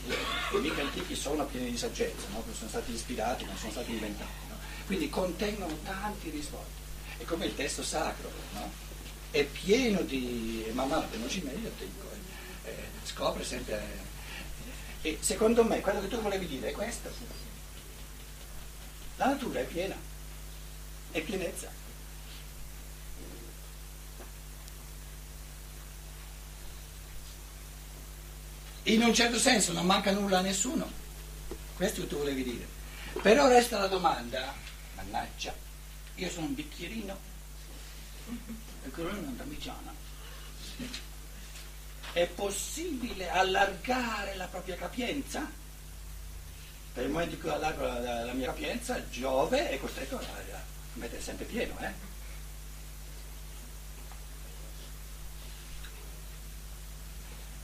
i 0.51 0.57
miti 0.59 0.79
antichi 0.79 1.15
sono 1.15 1.43
pieni 1.47 1.71
di 1.71 1.77
saggezza, 1.77 2.27
no? 2.29 2.43
sono 2.53 2.69
stati 2.69 2.93
ispirati, 2.93 3.45
non 3.45 3.57
sono 3.57 3.71
stati 3.71 3.89
inventati, 3.89 4.45
no? 4.47 4.55
quindi 4.85 5.09
contengono 5.09 5.75
tanti 5.83 6.29
risvolti. 6.29 6.81
È 7.17 7.23
come 7.23 7.47
il 7.47 7.55
testo 7.55 7.81
sacro, 7.81 8.29
no? 8.53 8.71
è 9.31 9.43
pieno 9.43 10.01
di, 10.01 10.63
man 10.73 10.87
mano 10.87 11.09
che 11.09 11.17
non 11.17 11.27
ci 11.29 11.41
meglio, 11.41 11.71
eh, 11.79 12.69
eh, 12.69 12.75
scopre 13.05 13.43
sempre. 13.43 13.81
Eh, 15.01 15.09
e 15.09 15.17
secondo 15.19 15.63
me 15.63 15.81
quello 15.81 16.01
che 16.01 16.09
tu 16.09 16.21
volevi 16.21 16.45
dire 16.45 16.69
è 16.69 16.71
questo. 16.71 17.09
La 19.15 19.25
natura 19.25 19.61
è 19.61 19.65
piena, 19.65 19.95
è 21.09 21.21
pienezza. 21.21 21.71
In 28.83 29.01
un 29.01 29.13
certo 29.13 29.37
senso 29.39 29.71
non 29.71 29.85
manca 29.85 30.11
nulla 30.11 30.39
a 30.39 30.41
nessuno, 30.41 30.89
questo 31.75 32.01
che 32.01 32.07
tu 32.07 32.17
volevi 32.17 32.43
dire. 32.43 32.67
Però 33.21 33.47
resta 33.47 33.79
la 33.79 33.87
domanda, 33.87 34.53
mannaggia, 34.95 35.53
io 36.15 36.29
sono 36.29 36.47
un 36.47 36.53
bicchierino 36.53 37.17
e 38.83 38.89
quello 38.89 39.09
è 39.09 39.13
una 39.13 39.33
damigiana. 39.35 39.93
È 42.11 42.27
possibile 42.27 43.29
allargare 43.29 44.35
la 44.35 44.47
propria 44.47 44.75
capienza? 44.75 45.49
Per 46.93 47.03
il 47.03 47.09
momento 47.09 47.35
in 47.35 47.41
cui 47.41 47.49
allargo 47.49 47.85
la, 47.85 47.99
la, 47.99 48.25
la 48.25 48.33
mia 48.33 48.47
capienza, 48.47 49.09
Giove 49.09 49.69
è 49.69 49.79
costretto 49.79 50.17
a, 50.17 50.21
a 50.21 50.61
mettere 50.93 51.21
sempre 51.21 51.45
pieno, 51.45 51.75
eh? 51.79 52.12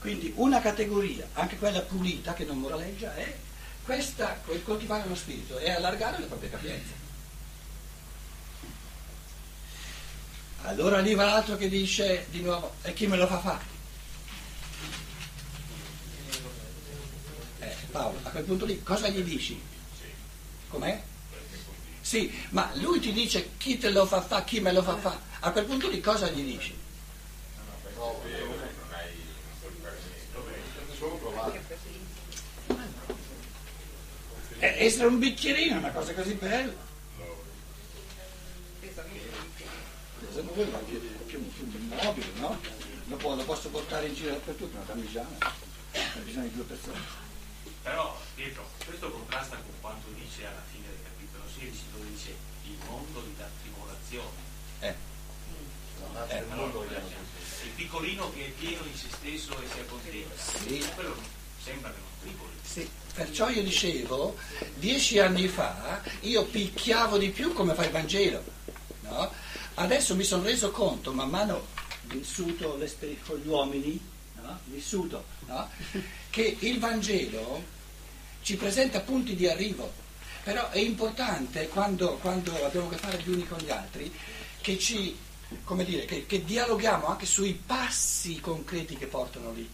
Quindi 0.00 0.32
una 0.36 0.60
categoria, 0.62 1.28
anche 1.34 1.58
quella 1.58 1.82
pulita, 1.82 2.32
che 2.32 2.44
non 2.44 2.58
moraleggia, 2.58 3.14
è 3.14 3.36
questa, 3.84 4.40
coltivare 4.64 5.06
lo 5.06 5.14
spirito, 5.14 5.58
è 5.58 5.70
allargare 5.70 6.20
la 6.20 6.26
propria 6.26 6.50
capienza. 6.50 6.92
Allora 10.62 10.98
arriva 10.98 11.24
l'altro 11.24 11.56
che 11.56 11.68
dice 11.68 12.26
di 12.30 12.40
nuovo, 12.40 12.74
e 12.82 12.94
chi 12.94 13.06
me 13.06 13.16
lo 13.16 13.26
fa 13.26 13.40
fare? 13.40 13.64
Eh, 17.60 17.76
Paolo, 17.90 18.18
a 18.22 18.30
quel 18.30 18.44
punto 18.44 18.64
lì 18.64 18.82
cosa 18.82 19.08
gli 19.08 19.22
dici? 19.22 19.60
Com'è? 20.68 21.02
Sì, 22.00 22.32
ma 22.50 22.70
lui 22.76 23.00
ti 23.00 23.12
dice 23.12 23.50
chi 23.58 23.76
te 23.76 23.90
lo 23.90 24.06
fa 24.06 24.22
fare, 24.22 24.44
chi 24.44 24.60
me 24.60 24.72
lo 24.72 24.82
fa 24.82 24.96
fare. 24.96 25.18
A 25.40 25.50
quel 25.50 25.64
punto 25.64 25.88
lì 25.88 26.00
cosa 26.00 26.28
gli 26.30 26.42
dici? 26.42 26.74
Eh, 28.32 28.58
essere 34.60 35.06
un 35.06 35.18
bicchierino 35.18 35.76
è 35.76 35.78
una 35.78 35.90
cosa 35.90 36.12
così 36.14 36.34
bella. 36.34 36.88
Sono 40.32 40.48
quello 40.50 40.78
più, 40.78 41.00
più, 41.26 41.52
più 41.52 41.66
mobile, 41.88 42.26
no? 42.36 42.58
Lo, 43.06 43.16
può, 43.16 43.34
lo, 43.34 43.42
posso 43.44 43.68
portare 43.68 44.06
in 44.06 44.14
giro 44.14 44.30
dappertutto, 44.30 44.76
una 44.76 44.86
camigiana, 44.86 45.36
ha 45.40 46.18
bisogno 46.22 46.46
di 46.46 46.54
due 46.54 46.64
persone. 46.64 46.98
Però 47.82 48.20
Pietro, 48.34 48.68
questo 48.84 49.10
contrasta 49.10 49.56
con 49.56 49.72
quanto 49.80 50.08
dice 50.10 50.46
alla 50.46 50.62
fine 50.70 50.86
del 50.86 51.02
capitolo 51.02 51.44
16, 51.58 51.82
dove 51.92 52.10
dice 52.10 52.36
il 52.64 52.76
mondo 52.86 53.20
di 53.22 53.34
tribolazione. 53.62 54.48
Eh. 54.80 54.94
Eh, 56.28 56.44
allora, 56.50 56.84
il 56.84 57.70
piccolino 57.74 58.32
che 58.32 58.46
è 58.46 58.50
pieno 58.50 58.82
di 58.82 58.96
se 58.96 59.08
stesso 59.10 59.60
e 59.60 59.66
si 59.72 59.80
accontenta. 59.80 60.34
Sì. 60.36 60.84
Quello 60.94 61.39
sembra 61.62 61.90
che 61.90 61.98
non 61.98 62.10
triboli. 62.20 62.52
Sì. 62.62 62.88
Perciò 63.12 63.48
io 63.48 63.62
dicevo, 63.62 64.36
dieci 64.76 65.18
anni 65.18 65.48
fa 65.48 66.00
io 66.20 66.44
picchiavo 66.44 67.18
di 67.18 67.30
più 67.30 67.52
come 67.52 67.74
fa 67.74 67.84
il 67.84 67.90
Vangelo. 67.90 68.42
No? 69.02 69.32
Adesso 69.74 70.14
mi 70.14 70.24
sono 70.24 70.44
reso 70.44 70.70
conto, 70.70 71.12
man 71.12 71.28
mano 71.28 71.66
vissuto 72.04 72.78
con 73.26 73.38
gli 73.38 73.48
uomini, 73.48 74.00
no? 74.40 74.58
vissuto, 74.64 75.24
no? 75.46 75.68
che 76.30 76.56
il 76.60 76.78
Vangelo 76.78 77.62
ci 78.42 78.56
presenta 78.56 79.00
punti 79.00 79.34
di 79.34 79.48
arrivo. 79.48 79.92
Però 80.42 80.70
è 80.70 80.78
importante 80.78 81.68
quando, 81.68 82.16
quando 82.16 82.64
abbiamo 82.64 82.86
a 82.86 82.90
che 82.90 82.96
fare 82.96 83.18
gli 83.18 83.28
uni 83.28 83.46
con 83.46 83.58
gli 83.58 83.70
altri 83.70 84.10
che 84.60 84.78
ci 84.78 85.16
come 85.64 85.84
dire, 85.84 86.04
che, 86.04 86.26
che 86.26 86.44
dialoghiamo 86.44 87.06
anche 87.06 87.26
sui 87.26 87.54
passi 87.54 88.40
concreti 88.40 88.96
che 88.96 89.06
portano 89.06 89.52
lì. 89.52 89.68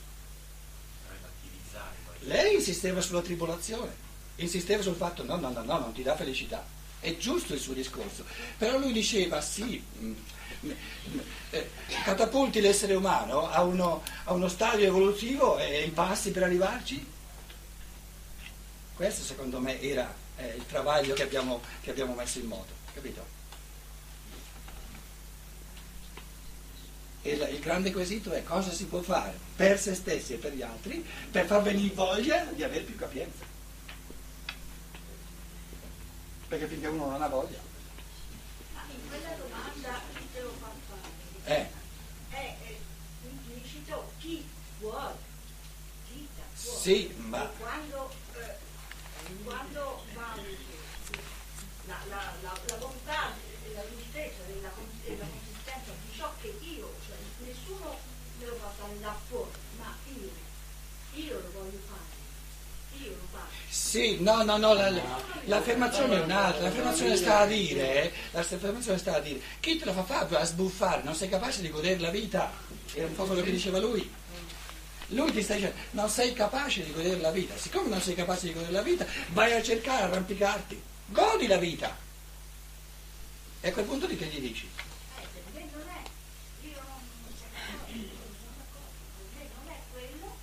Lei 2.26 2.54
insisteva 2.54 3.00
sulla 3.00 3.22
tribolazione, 3.22 3.94
insisteva 4.36 4.82
sul 4.82 4.96
fatto 4.96 5.22
no, 5.24 5.36
no, 5.36 5.50
no, 5.50 5.62
no, 5.62 5.78
non 5.78 5.92
ti 5.92 6.02
dà 6.02 6.16
felicità. 6.16 6.64
È 6.98 7.16
giusto 7.16 7.54
il 7.54 7.60
suo 7.60 7.72
discorso, 7.72 8.24
però 8.58 8.78
lui 8.78 8.92
diceva 8.92 9.40
sì, 9.40 9.82
mm, 10.00 10.12
mm, 10.64 10.70
eh, 11.50 11.70
catapulti 12.02 12.60
l'essere 12.60 12.94
umano 12.94 13.48
a 13.48 13.62
uno, 13.62 14.02
a 14.24 14.32
uno 14.32 14.48
stadio 14.48 14.86
evolutivo 14.86 15.58
e 15.58 15.82
in 15.82 15.92
passi 15.92 16.32
per 16.32 16.42
arrivarci. 16.42 17.14
Questo 18.94 19.22
secondo 19.22 19.60
me 19.60 19.80
era 19.80 20.12
eh, 20.38 20.54
il 20.56 20.66
travaglio 20.66 21.14
che 21.14 21.22
abbiamo, 21.22 21.60
che 21.80 21.90
abbiamo 21.90 22.14
messo 22.14 22.38
in 22.38 22.46
moto, 22.46 22.72
capito? 22.92 23.35
Il, 27.32 27.48
il 27.52 27.60
grande 27.60 27.92
quesito 27.92 28.32
è 28.32 28.42
cosa 28.42 28.70
si 28.70 28.86
può 28.86 29.00
fare 29.02 29.38
per 29.56 29.78
se 29.78 29.94
stessi 29.94 30.34
e 30.34 30.36
per 30.36 30.54
gli 30.54 30.62
altri 30.62 31.04
per 31.30 31.46
far 31.46 31.62
venire 31.62 31.94
voglia 31.94 32.44
di 32.52 32.62
avere 32.62 32.84
più 32.84 32.96
capienza. 32.96 33.44
Perché 36.48 36.66
finché 36.68 36.86
uno 36.86 37.10
non 37.10 37.22
ha 37.22 37.28
voglia. 37.28 37.58
Ma 38.74 38.82
in 38.88 39.08
quella 39.08 39.30
domanda 39.36 40.00
chi 40.14 40.28
te 40.32 40.40
lo 40.42 40.54
fa 40.60 40.70
fare? 40.88 41.60
Eh. 41.60 41.66
È, 42.30 42.56
è 42.62 42.76
implicito 43.28 44.12
chi 44.18 44.46
vuole. 44.78 45.16
Chi 46.08 46.28
vuole. 46.62 46.80
Sì, 46.80 47.12
ma... 47.16 47.50
E 47.50 47.56
quando, 47.58 48.10
eh, 48.34 48.56
quando 49.42 50.04
va 50.14 50.34
la, 51.86 51.98
la, 52.08 52.32
la, 52.42 52.60
la 52.66 52.76
bontà 52.76 53.34
e 53.64 53.72
la 53.74 53.82
giustezza 53.88 54.42
e 54.46 54.60
la, 54.60 54.70
e 55.04 55.16
la 55.16 55.26
consistenza 55.26 55.92
di 56.04 56.16
ciò 56.16 56.32
che 56.40 56.56
io, 56.60 56.94
cioè 57.06 57.16
nessuno 57.44 57.98
me 58.38 58.46
lo 58.46 58.54
fa 58.54 58.70
fare 58.78 59.00
da 59.00 59.16
fuori, 59.28 59.50
ma 59.78 59.96
io, 60.14 60.30
io 61.14 61.40
lo 61.40 61.50
voglio 61.52 61.78
fare. 61.88 62.24
Io 63.02 63.10
lo 63.10 63.26
faccio. 63.30 63.56
Sì, 63.96 64.18
no, 64.20 64.42
no, 64.42 64.58
no, 64.58 64.74
la, 64.74 64.92
l'affermazione 65.44 66.16
è 66.16 66.20
un'altra, 66.20 66.64
l'affermazione 66.64 67.16
sta 67.16 67.38
a 67.38 67.46
dire, 67.46 68.12
l'affermazione 68.32 68.98
sta 68.98 69.14
a 69.14 69.20
dire, 69.20 69.40
chi 69.58 69.78
te 69.78 69.86
lo 69.86 69.94
fa 69.94 70.04
fare 70.04 70.36
a 70.36 70.44
sbuffare, 70.44 71.00
non 71.02 71.14
sei 71.14 71.30
capace 71.30 71.62
di 71.62 71.70
godere 71.70 71.98
la 72.00 72.10
vita, 72.10 72.52
era 72.92 73.06
un 73.06 73.14
po' 73.14 73.24
quello 73.24 73.40
che 73.40 73.52
diceva 73.52 73.78
lui. 73.78 74.06
Lui 75.08 75.32
ti 75.32 75.42
sta 75.42 75.54
dicendo, 75.54 75.76
non 75.92 76.10
sei 76.10 76.34
capace 76.34 76.84
di 76.84 76.92
godere 76.92 77.20
la 77.20 77.30
vita, 77.30 77.56
siccome 77.56 77.88
non 77.88 78.02
sei 78.02 78.14
capace 78.14 78.48
di 78.48 78.52
godere 78.52 78.72
la 78.72 78.82
vita, 78.82 79.06
vai 79.28 79.54
a 79.54 79.62
cercare, 79.62 80.02
arrampicarti, 80.02 80.82
godi 81.06 81.46
la 81.46 81.56
vita. 81.56 81.96
E 83.62 83.68
a 83.70 83.72
quel 83.72 83.86
punto 83.86 84.04
di 84.06 84.18
che 84.18 84.26
gli 84.26 84.40
dici? 84.40 84.68
Eh, 84.68 85.26
per 85.32 85.42
me 85.54 85.68
non 85.72 85.88
è, 85.88 86.66
io 86.66 86.82
non, 86.84 87.00
non 87.22 87.32
sono 87.32 87.48
d'accordo, 88.58 88.92
per 89.16 89.38
me 89.38 89.48
non 89.56 89.72
è 89.72 89.78
quello, 89.90 90.36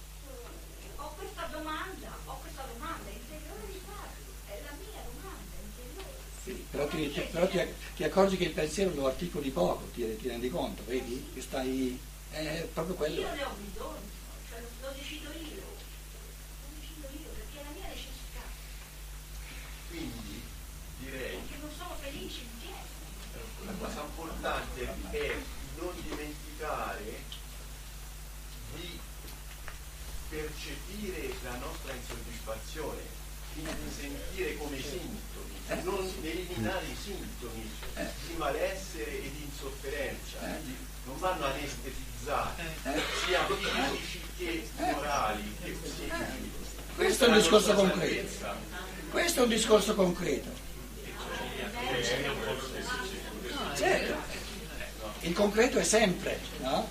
ho 0.95 1.13
questa 1.17 1.45
domanda, 1.51 2.17
ho 2.25 2.39
questa 2.41 2.63
domanda 2.73 3.09
interiore 3.11 3.67
di 3.67 3.79
farlo, 3.85 4.31
è 4.47 4.59
la 4.63 4.75
mia 4.79 5.01
domanda 5.05 5.55
interiore. 5.61 6.17
Sì, 6.43 6.65
però, 6.85 6.87
ti, 6.87 7.27
però 7.31 7.47
ti, 7.47 7.59
ti 7.95 8.03
accorgi 8.03 8.37
che 8.37 8.45
il 8.45 8.51
pensiero 8.51 8.93
lo 8.93 9.07
articoli 9.07 9.49
poco, 9.49 9.89
ti, 9.93 10.15
ti 10.17 10.27
rendi 10.27 10.49
conto, 10.49 10.83
vedi? 10.85 11.29
Che 11.33 11.41
stai... 11.41 11.99
È 12.31 12.67
proprio 12.73 12.95
quello. 12.95 13.21
Io 13.21 13.33
ne 13.35 13.43
ho 13.43 13.55
bisogno, 13.61 14.01
cioè 14.49 14.59
lo 14.81 14.89
decido 14.97 15.29
io, 15.29 15.61
lo 15.61 16.67
decido 16.79 17.07
io 17.13 17.29
perché 17.29 17.59
è 17.59 17.63
la 17.63 17.69
mia 17.77 17.87
necessità, 17.89 18.41
Quindi 19.89 20.41
direi 20.97 21.37
perché 21.37 21.61
non 21.61 21.69
sono 21.77 21.95
felice 22.01 22.39
insieme. 22.41 22.89
la 23.65 23.73
cosa 23.77 24.01
importante 24.01 24.81
è 25.11 25.35
non 25.77 25.93
dimenticare 26.01 27.21
di 28.73 28.99
percepire 30.29 31.35
la 31.43 31.57
nostra 31.57 31.93
insoddisfazione, 31.93 33.01
quindi 33.53 33.73
di 33.83 33.91
sentire 33.93 34.57
come 34.57 34.81
sintomi, 35.67 35.83
non 35.83 36.13
eliminare 36.21 36.85
i 36.85 36.95
sintomi 37.01 37.69
di 38.27 38.33
malessere 38.37 39.11
e 39.17 39.31
di 39.31 39.43
insofferenza, 39.43 40.37
quindi 40.39 40.75
non 41.05 41.17
vanno 41.19 41.45
anestetizzati, 41.45 42.61
sia 43.25 43.45
fisici 43.47 44.21
che 44.37 44.67
morali 44.77 45.55
che 45.63 45.71
psichici. 45.71 46.51
Questo 46.95 47.25
è 47.25 47.27
un 47.29 47.33
discorso 47.35 47.73
concreto. 47.73 48.45
Questo 49.09 49.39
è 49.39 49.43
un 49.43 49.49
discorso 49.49 49.95
concreto. 49.95 50.49
Certo. 53.75 54.15
Il 55.21 55.33
concreto 55.33 55.79
è 55.79 55.83
sempre, 55.83 56.39
no? 56.59 56.87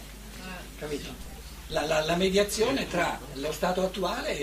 Capito? 0.78 1.30
La, 1.68 1.86
la- 1.86 2.00
la 2.04 2.16
mediazione 2.16 2.86
tra 2.88 3.18
lo 3.34 3.52
stato 3.52 3.82
attuale 3.84 4.36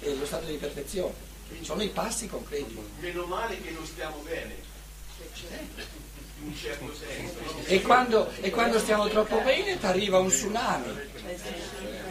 e 0.00 0.14
lo 0.14 0.26
stato 0.26 0.46
di 0.46 0.56
perfezione. 0.56 1.14
Sono 1.60 1.82
i 1.82 1.88
passi 1.88 2.26
concreti. 2.26 2.78
Meno 3.00 3.24
male 3.26 3.60
che 3.60 3.70
non 3.70 3.86
stiamo 3.86 4.18
bene, 4.18 4.56
certo? 6.54 6.92
E 7.66 7.80
quando, 7.82 8.30
e 8.40 8.50
quando 8.50 8.78
stiamo 8.80 9.08
troppo 9.08 9.40
bene 9.42 9.78
ti 9.78 9.86
arriva 9.86 10.18
un 10.18 10.28
tsunami. 10.28 10.98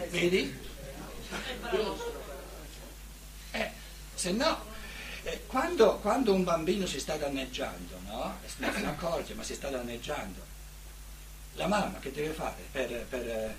Vedi? 0.09 0.57
Eh, 3.51 3.71
se 4.13 4.31
no, 4.31 4.65
eh, 5.23 5.43
quando, 5.47 5.97
quando 5.97 6.33
un 6.33 6.43
bambino 6.43 6.85
si 6.85 6.99
sta 6.99 7.17
danneggiando, 7.17 7.99
no? 8.05 8.37
Non 8.57 8.73
se 8.73 8.79
ne 8.79 8.87
accorge, 8.87 9.33
ma 9.33 9.43
si 9.43 9.53
sta 9.53 9.69
danneggiando, 9.69 10.39
la 11.53 11.67
mamma 11.67 11.99
che 11.99 12.11
deve 12.11 12.33
fare 12.33 12.63
per... 12.71 13.05
per, 13.09 13.27
eh, 13.27 13.55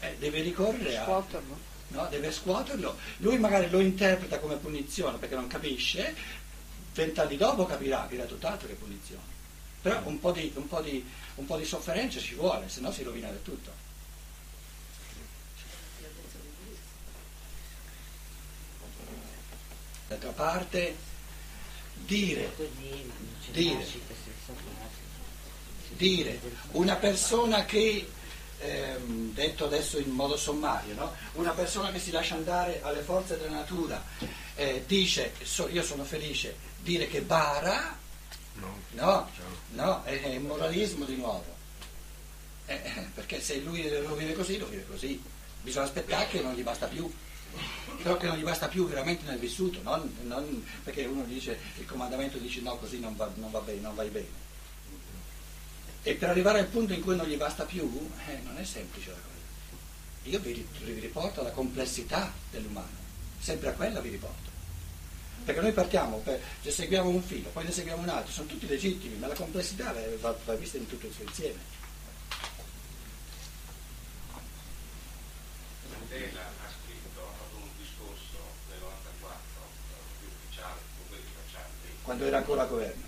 eh, 0.00 0.16
deve 0.18 0.42
ricorrere 0.42 0.98
a... 0.98 1.24
No? 1.88 2.06
deve 2.08 2.32
scuoterlo, 2.32 2.96
lui 3.18 3.38
magari 3.38 3.70
lo 3.70 3.78
interpreta 3.78 4.38
come 4.38 4.56
punizione 4.56 5.18
perché 5.18 5.34
non 5.34 5.46
capisce, 5.46 6.14
vent'anni 6.94 7.36
dopo 7.36 7.66
capirà 7.66 8.06
che 8.08 8.14
era 8.14 8.24
tutt'altro 8.24 8.66
che 8.66 8.74
punizione. 8.74 9.22
Però 9.82 10.00
un 10.04 10.18
po' 10.18 10.32
di, 10.32 10.50
un 10.54 10.66
po' 10.66 10.80
di- 10.80 11.04
un 11.36 11.46
po' 11.46 11.56
di 11.56 11.64
sofferenza 11.64 12.18
ci 12.18 12.34
vuole, 12.34 12.68
se 12.68 12.80
no 12.80 12.90
si 12.90 13.02
rovina 13.02 13.28
del 13.28 13.42
tutto. 13.42 13.70
D'altra 20.08 20.30
parte, 20.30 20.96
dire, 22.06 22.54
dire, 23.52 23.86
dire, 25.96 26.40
una 26.72 26.96
persona 26.96 27.64
che, 27.64 28.08
ehm, 28.64 29.32
detto 29.34 29.64
adesso 29.66 29.98
in 29.98 30.10
modo 30.10 30.36
sommario, 30.36 30.94
no? 30.94 31.12
una 31.34 31.50
persona 31.52 31.90
che 31.92 31.98
si 31.98 32.10
lascia 32.10 32.34
andare 32.34 32.80
alle 32.82 33.02
forze 33.02 33.36
della 33.38 33.56
natura, 33.56 34.02
eh, 34.54 34.84
dice 34.86 35.32
so- 35.42 35.68
io 35.68 35.82
sono 35.82 36.04
felice, 36.04 36.56
dire 36.80 37.06
che 37.06 37.20
bara, 37.20 37.96
no, 38.92 39.28
no, 39.72 40.02
è, 40.04 40.20
è 40.20 40.38
moralismo 40.38 41.04
di 41.04 41.16
nuovo. 41.16 41.52
Eh, 42.66 42.80
perché 43.14 43.40
se 43.42 43.58
lui 43.58 43.88
lo 43.90 44.14
vive 44.14 44.32
così, 44.32 44.56
lo 44.58 44.66
vive 44.66 44.86
così. 44.86 45.22
Bisogna 45.60 45.84
aspettare 45.84 46.28
che 46.28 46.40
non 46.40 46.54
gli 46.54 46.62
basta 46.62 46.86
più. 46.86 47.10
Però 48.02 48.16
che 48.16 48.26
non 48.26 48.36
gli 48.36 48.42
basta 48.42 48.68
più 48.68 48.88
veramente 48.88 49.24
nel 49.26 49.38
vissuto, 49.38 49.80
non, 49.82 50.12
non- 50.22 50.64
perché 50.82 51.04
uno 51.04 51.22
dice, 51.24 51.58
il 51.78 51.86
comandamento 51.86 52.38
dice 52.38 52.60
no, 52.60 52.76
così 52.76 52.98
non 52.98 53.14
va, 53.16 53.30
non 53.36 53.50
va 53.50 53.60
bene, 53.60 53.80
non 53.80 53.94
vai 53.94 54.08
bene. 54.08 54.42
E 56.06 56.14
per 56.16 56.28
arrivare 56.28 56.58
al 56.58 56.66
punto 56.66 56.92
in 56.92 57.00
cui 57.00 57.16
non 57.16 57.26
gli 57.26 57.38
basta 57.38 57.64
più, 57.64 58.10
eh, 58.28 58.38
non 58.44 58.58
è 58.58 58.64
semplice 58.64 59.08
la 59.08 59.16
cosa. 59.16 59.32
Io 60.24 60.38
vi, 60.38 60.66
vi 60.84 61.00
riporto 61.00 61.40
alla 61.40 61.50
complessità 61.50 62.30
dell'umano, 62.50 62.92
sempre 63.38 63.70
a 63.70 63.72
quella 63.72 64.02
vi 64.02 64.10
riporto. 64.10 64.50
Perché 65.46 65.62
noi 65.62 65.72
partiamo, 65.72 66.18
per, 66.18 66.42
se 66.60 66.70
seguiamo 66.70 67.08
un 67.08 67.22
filo, 67.22 67.48
poi 67.48 67.64
ne 67.64 67.72
seguiamo 67.72 68.02
un 68.02 68.08
altro, 68.10 68.32
sono 68.32 68.48
tutti 68.48 68.66
legittimi, 68.66 69.16
ma 69.16 69.28
la 69.28 69.34
complessità 69.34 69.92
va, 69.92 70.00
va- 70.20 70.38
va 70.44 70.54
vista 70.56 70.76
in 70.76 70.86
tutto 70.86 71.06
il 71.06 71.12
suo 71.12 71.24
insieme. 71.24 71.72
Ha 75.94 76.06
scritto, 76.06 77.20
ha 77.20 77.32
fatto 77.32 77.56
un 77.56 77.68
discorso 77.78 78.38
nel 78.68 78.78
94, 78.78 79.40
più 80.20 80.28
ufficiale, 80.28 80.80
quando 82.02 82.24
era 82.26 82.36
ancora 82.36 82.62
a 82.62 82.66
governo, 82.66 83.03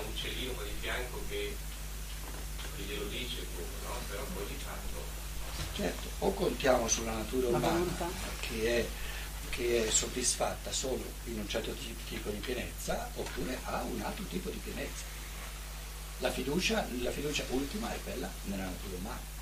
un 0.00 0.12
uccellino 0.12 0.52
qua 0.52 0.64
di 0.64 0.70
fianco 0.80 1.22
che, 1.28 1.56
glielo 2.76 3.04
dice 3.04 3.46
come, 3.54 3.68
no? 3.84 3.94
però 4.08 4.24
poi 4.34 4.46
di 4.46 4.56
fatto... 4.56 5.18
Certo, 5.74 6.08
o 6.18 6.32
contiamo 6.34 6.88
sulla 6.88 7.12
natura 7.12 7.48
umana 7.48 8.10
che 8.40 8.80
è, 8.80 8.86
che 9.50 9.86
è 9.86 9.90
soddisfatta 9.90 10.72
solo 10.72 11.02
in 11.24 11.38
un 11.38 11.48
certo 11.48 11.74
tipo 12.08 12.30
di 12.30 12.38
pienezza 12.38 13.10
oppure 13.14 13.58
ha 13.64 13.82
un 13.82 14.00
altro 14.00 14.24
tipo 14.24 14.50
di 14.50 14.58
pienezza. 14.58 15.04
La 16.18 16.30
fiducia, 16.30 16.86
la 17.00 17.10
fiducia, 17.10 17.44
ultima 17.50 17.92
è 17.94 17.98
quella 18.02 18.30
nella 18.44 18.64
natura 18.64 18.96
umana. 18.96 19.38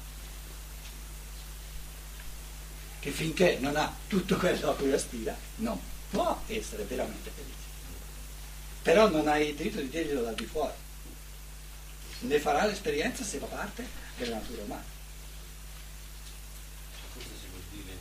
Che 3.00 3.10
finché 3.10 3.58
non 3.60 3.76
ha 3.76 3.94
tutto 4.06 4.36
quello 4.36 4.70
a 4.70 4.74
cui 4.74 4.92
aspira, 4.92 5.36
non 5.56 5.80
può 6.10 6.40
essere 6.46 6.84
veramente 6.84 7.30
felice. 7.34 7.67
Però 8.82 9.08
non 9.08 9.28
hai 9.28 9.48
il 9.50 9.54
diritto 9.54 9.80
di 9.80 9.88
dirglielo 9.88 10.22
dal 10.22 10.34
di 10.34 10.46
fuori. 10.46 10.72
Ne 12.20 12.40
farà 12.40 12.66
l'esperienza 12.66 13.22
se 13.22 13.38
fa 13.38 13.46
parte 13.46 13.86
della 14.16 14.36
natura 14.36 14.62
umana. 14.62 14.84
Questo 17.12 17.30
si 17.40 17.46
può 17.46 17.58
dire, 17.70 17.96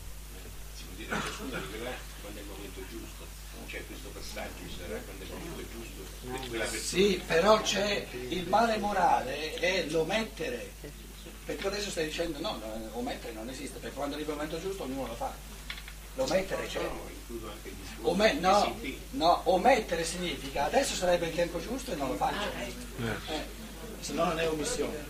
si 0.76 0.84
può 0.84 0.96
dire 0.96 1.16
a 1.16 1.22
ciascuno 1.22 1.56
arriverà 1.56 1.92
quando 2.22 2.40
è 2.40 2.42
il 2.42 2.48
momento 2.48 2.82
giusto. 2.90 3.26
C'è 3.68 3.86
questo 3.86 4.10
passaggio, 4.10 4.54
ci 4.70 4.76
sarà 4.80 4.98
quando 5.00 5.24
è 5.24 5.26
il 5.26 5.34
momento 5.34 5.64
giusto. 5.72 6.78
Sì, 6.80 7.22
però 7.26 7.62
c'è 7.62 8.08
il 8.30 8.48
male 8.48 8.78
morale 8.78 9.54
è 9.56 9.86
l'omettere. 9.88 10.72
Perché 11.46 11.68
adesso 11.68 11.90
stai 11.90 12.06
dicendo 12.06 12.40
no, 12.40 12.60
omettere 12.94 13.34
non 13.34 13.50
esiste, 13.50 13.80
perché 13.80 13.96
quando 13.96 14.16
arriva 14.16 14.32
il 14.32 14.38
momento 14.38 14.60
giusto 14.60 14.84
ognuno 14.84 15.08
lo 15.08 15.16
fa. 15.16 15.34
L'omettere 16.18 16.66
c'è. 16.66 16.82
Ome- 18.02 18.34
no, 18.34 18.76
no, 19.12 19.42
omettere 19.46 20.04
significa 20.04 20.66
adesso 20.66 20.96
sarebbe 20.96 21.28
il 21.28 21.36
tempo 21.36 21.60
giusto 21.62 21.92
e 21.92 21.96
non 21.96 22.10
lo 22.10 22.16
faccio. 22.16 22.48
Eh, 22.58 23.46
se 24.00 24.14
no 24.14 24.26
non 24.26 24.40
è 24.40 24.50
omissione. 24.50 25.06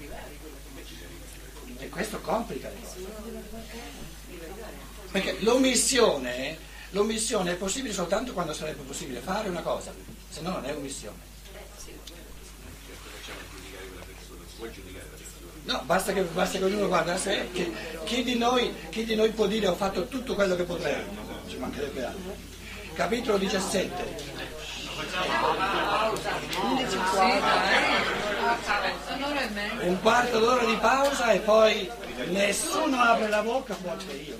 E 1.79 1.89
questo 1.89 2.19
complica 2.19 2.69
le 2.69 2.75
cose. 2.81 3.05
Perché 5.11 5.37
l'omissione, 5.39 6.57
l'omissione 6.89 7.51
è 7.51 7.55
possibile 7.55 7.93
soltanto 7.93 8.33
quando 8.33 8.53
sarebbe 8.53 8.83
possibile 8.83 9.21
fare 9.21 9.47
una 9.47 9.61
cosa, 9.61 9.93
se 10.29 10.41
no 10.41 10.51
non 10.51 10.65
è 10.65 10.75
omissione. 10.75 11.19
Certo, 13.25 13.55
può 14.57 14.67
giudicare. 14.67 15.06
No, 15.67 15.81
basta 15.83 16.13
che, 16.13 16.21
basta 16.21 16.57
che 16.57 16.63
ognuno 16.63 16.87
guarda 16.87 17.15
a 17.15 17.17
sé. 17.17 17.49
Chi, 17.51 17.75
chi 18.05 18.23
di 18.23 18.37
noi, 18.37 18.73
chi 18.89 19.03
di 19.03 19.15
noi 19.15 19.31
può 19.31 19.47
dire 19.47 19.67
ho 19.67 19.75
fatto 19.75 20.07
tutto 20.07 20.33
quello 20.33 20.55
che 20.55 20.63
potevo? 20.63 21.01
Ci 21.45 21.57
mancherebbe 21.57 22.05
altro. 22.05 22.35
Capitolo 22.93 23.37
17. 23.37 24.35
Un'ora 29.13 29.41
e 29.41 29.49
mezza. 29.49 29.85
Un 29.85 30.01
quarto 30.01 30.39
d'ora 30.39 30.63
di 30.63 30.77
pausa 30.77 31.31
e 31.31 31.39
poi 31.39 31.89
nessuno 32.29 33.01
apre 33.01 33.27
la 33.27 33.41
bocca, 33.41 33.75
c'è 33.75 34.13
io. 34.13 34.37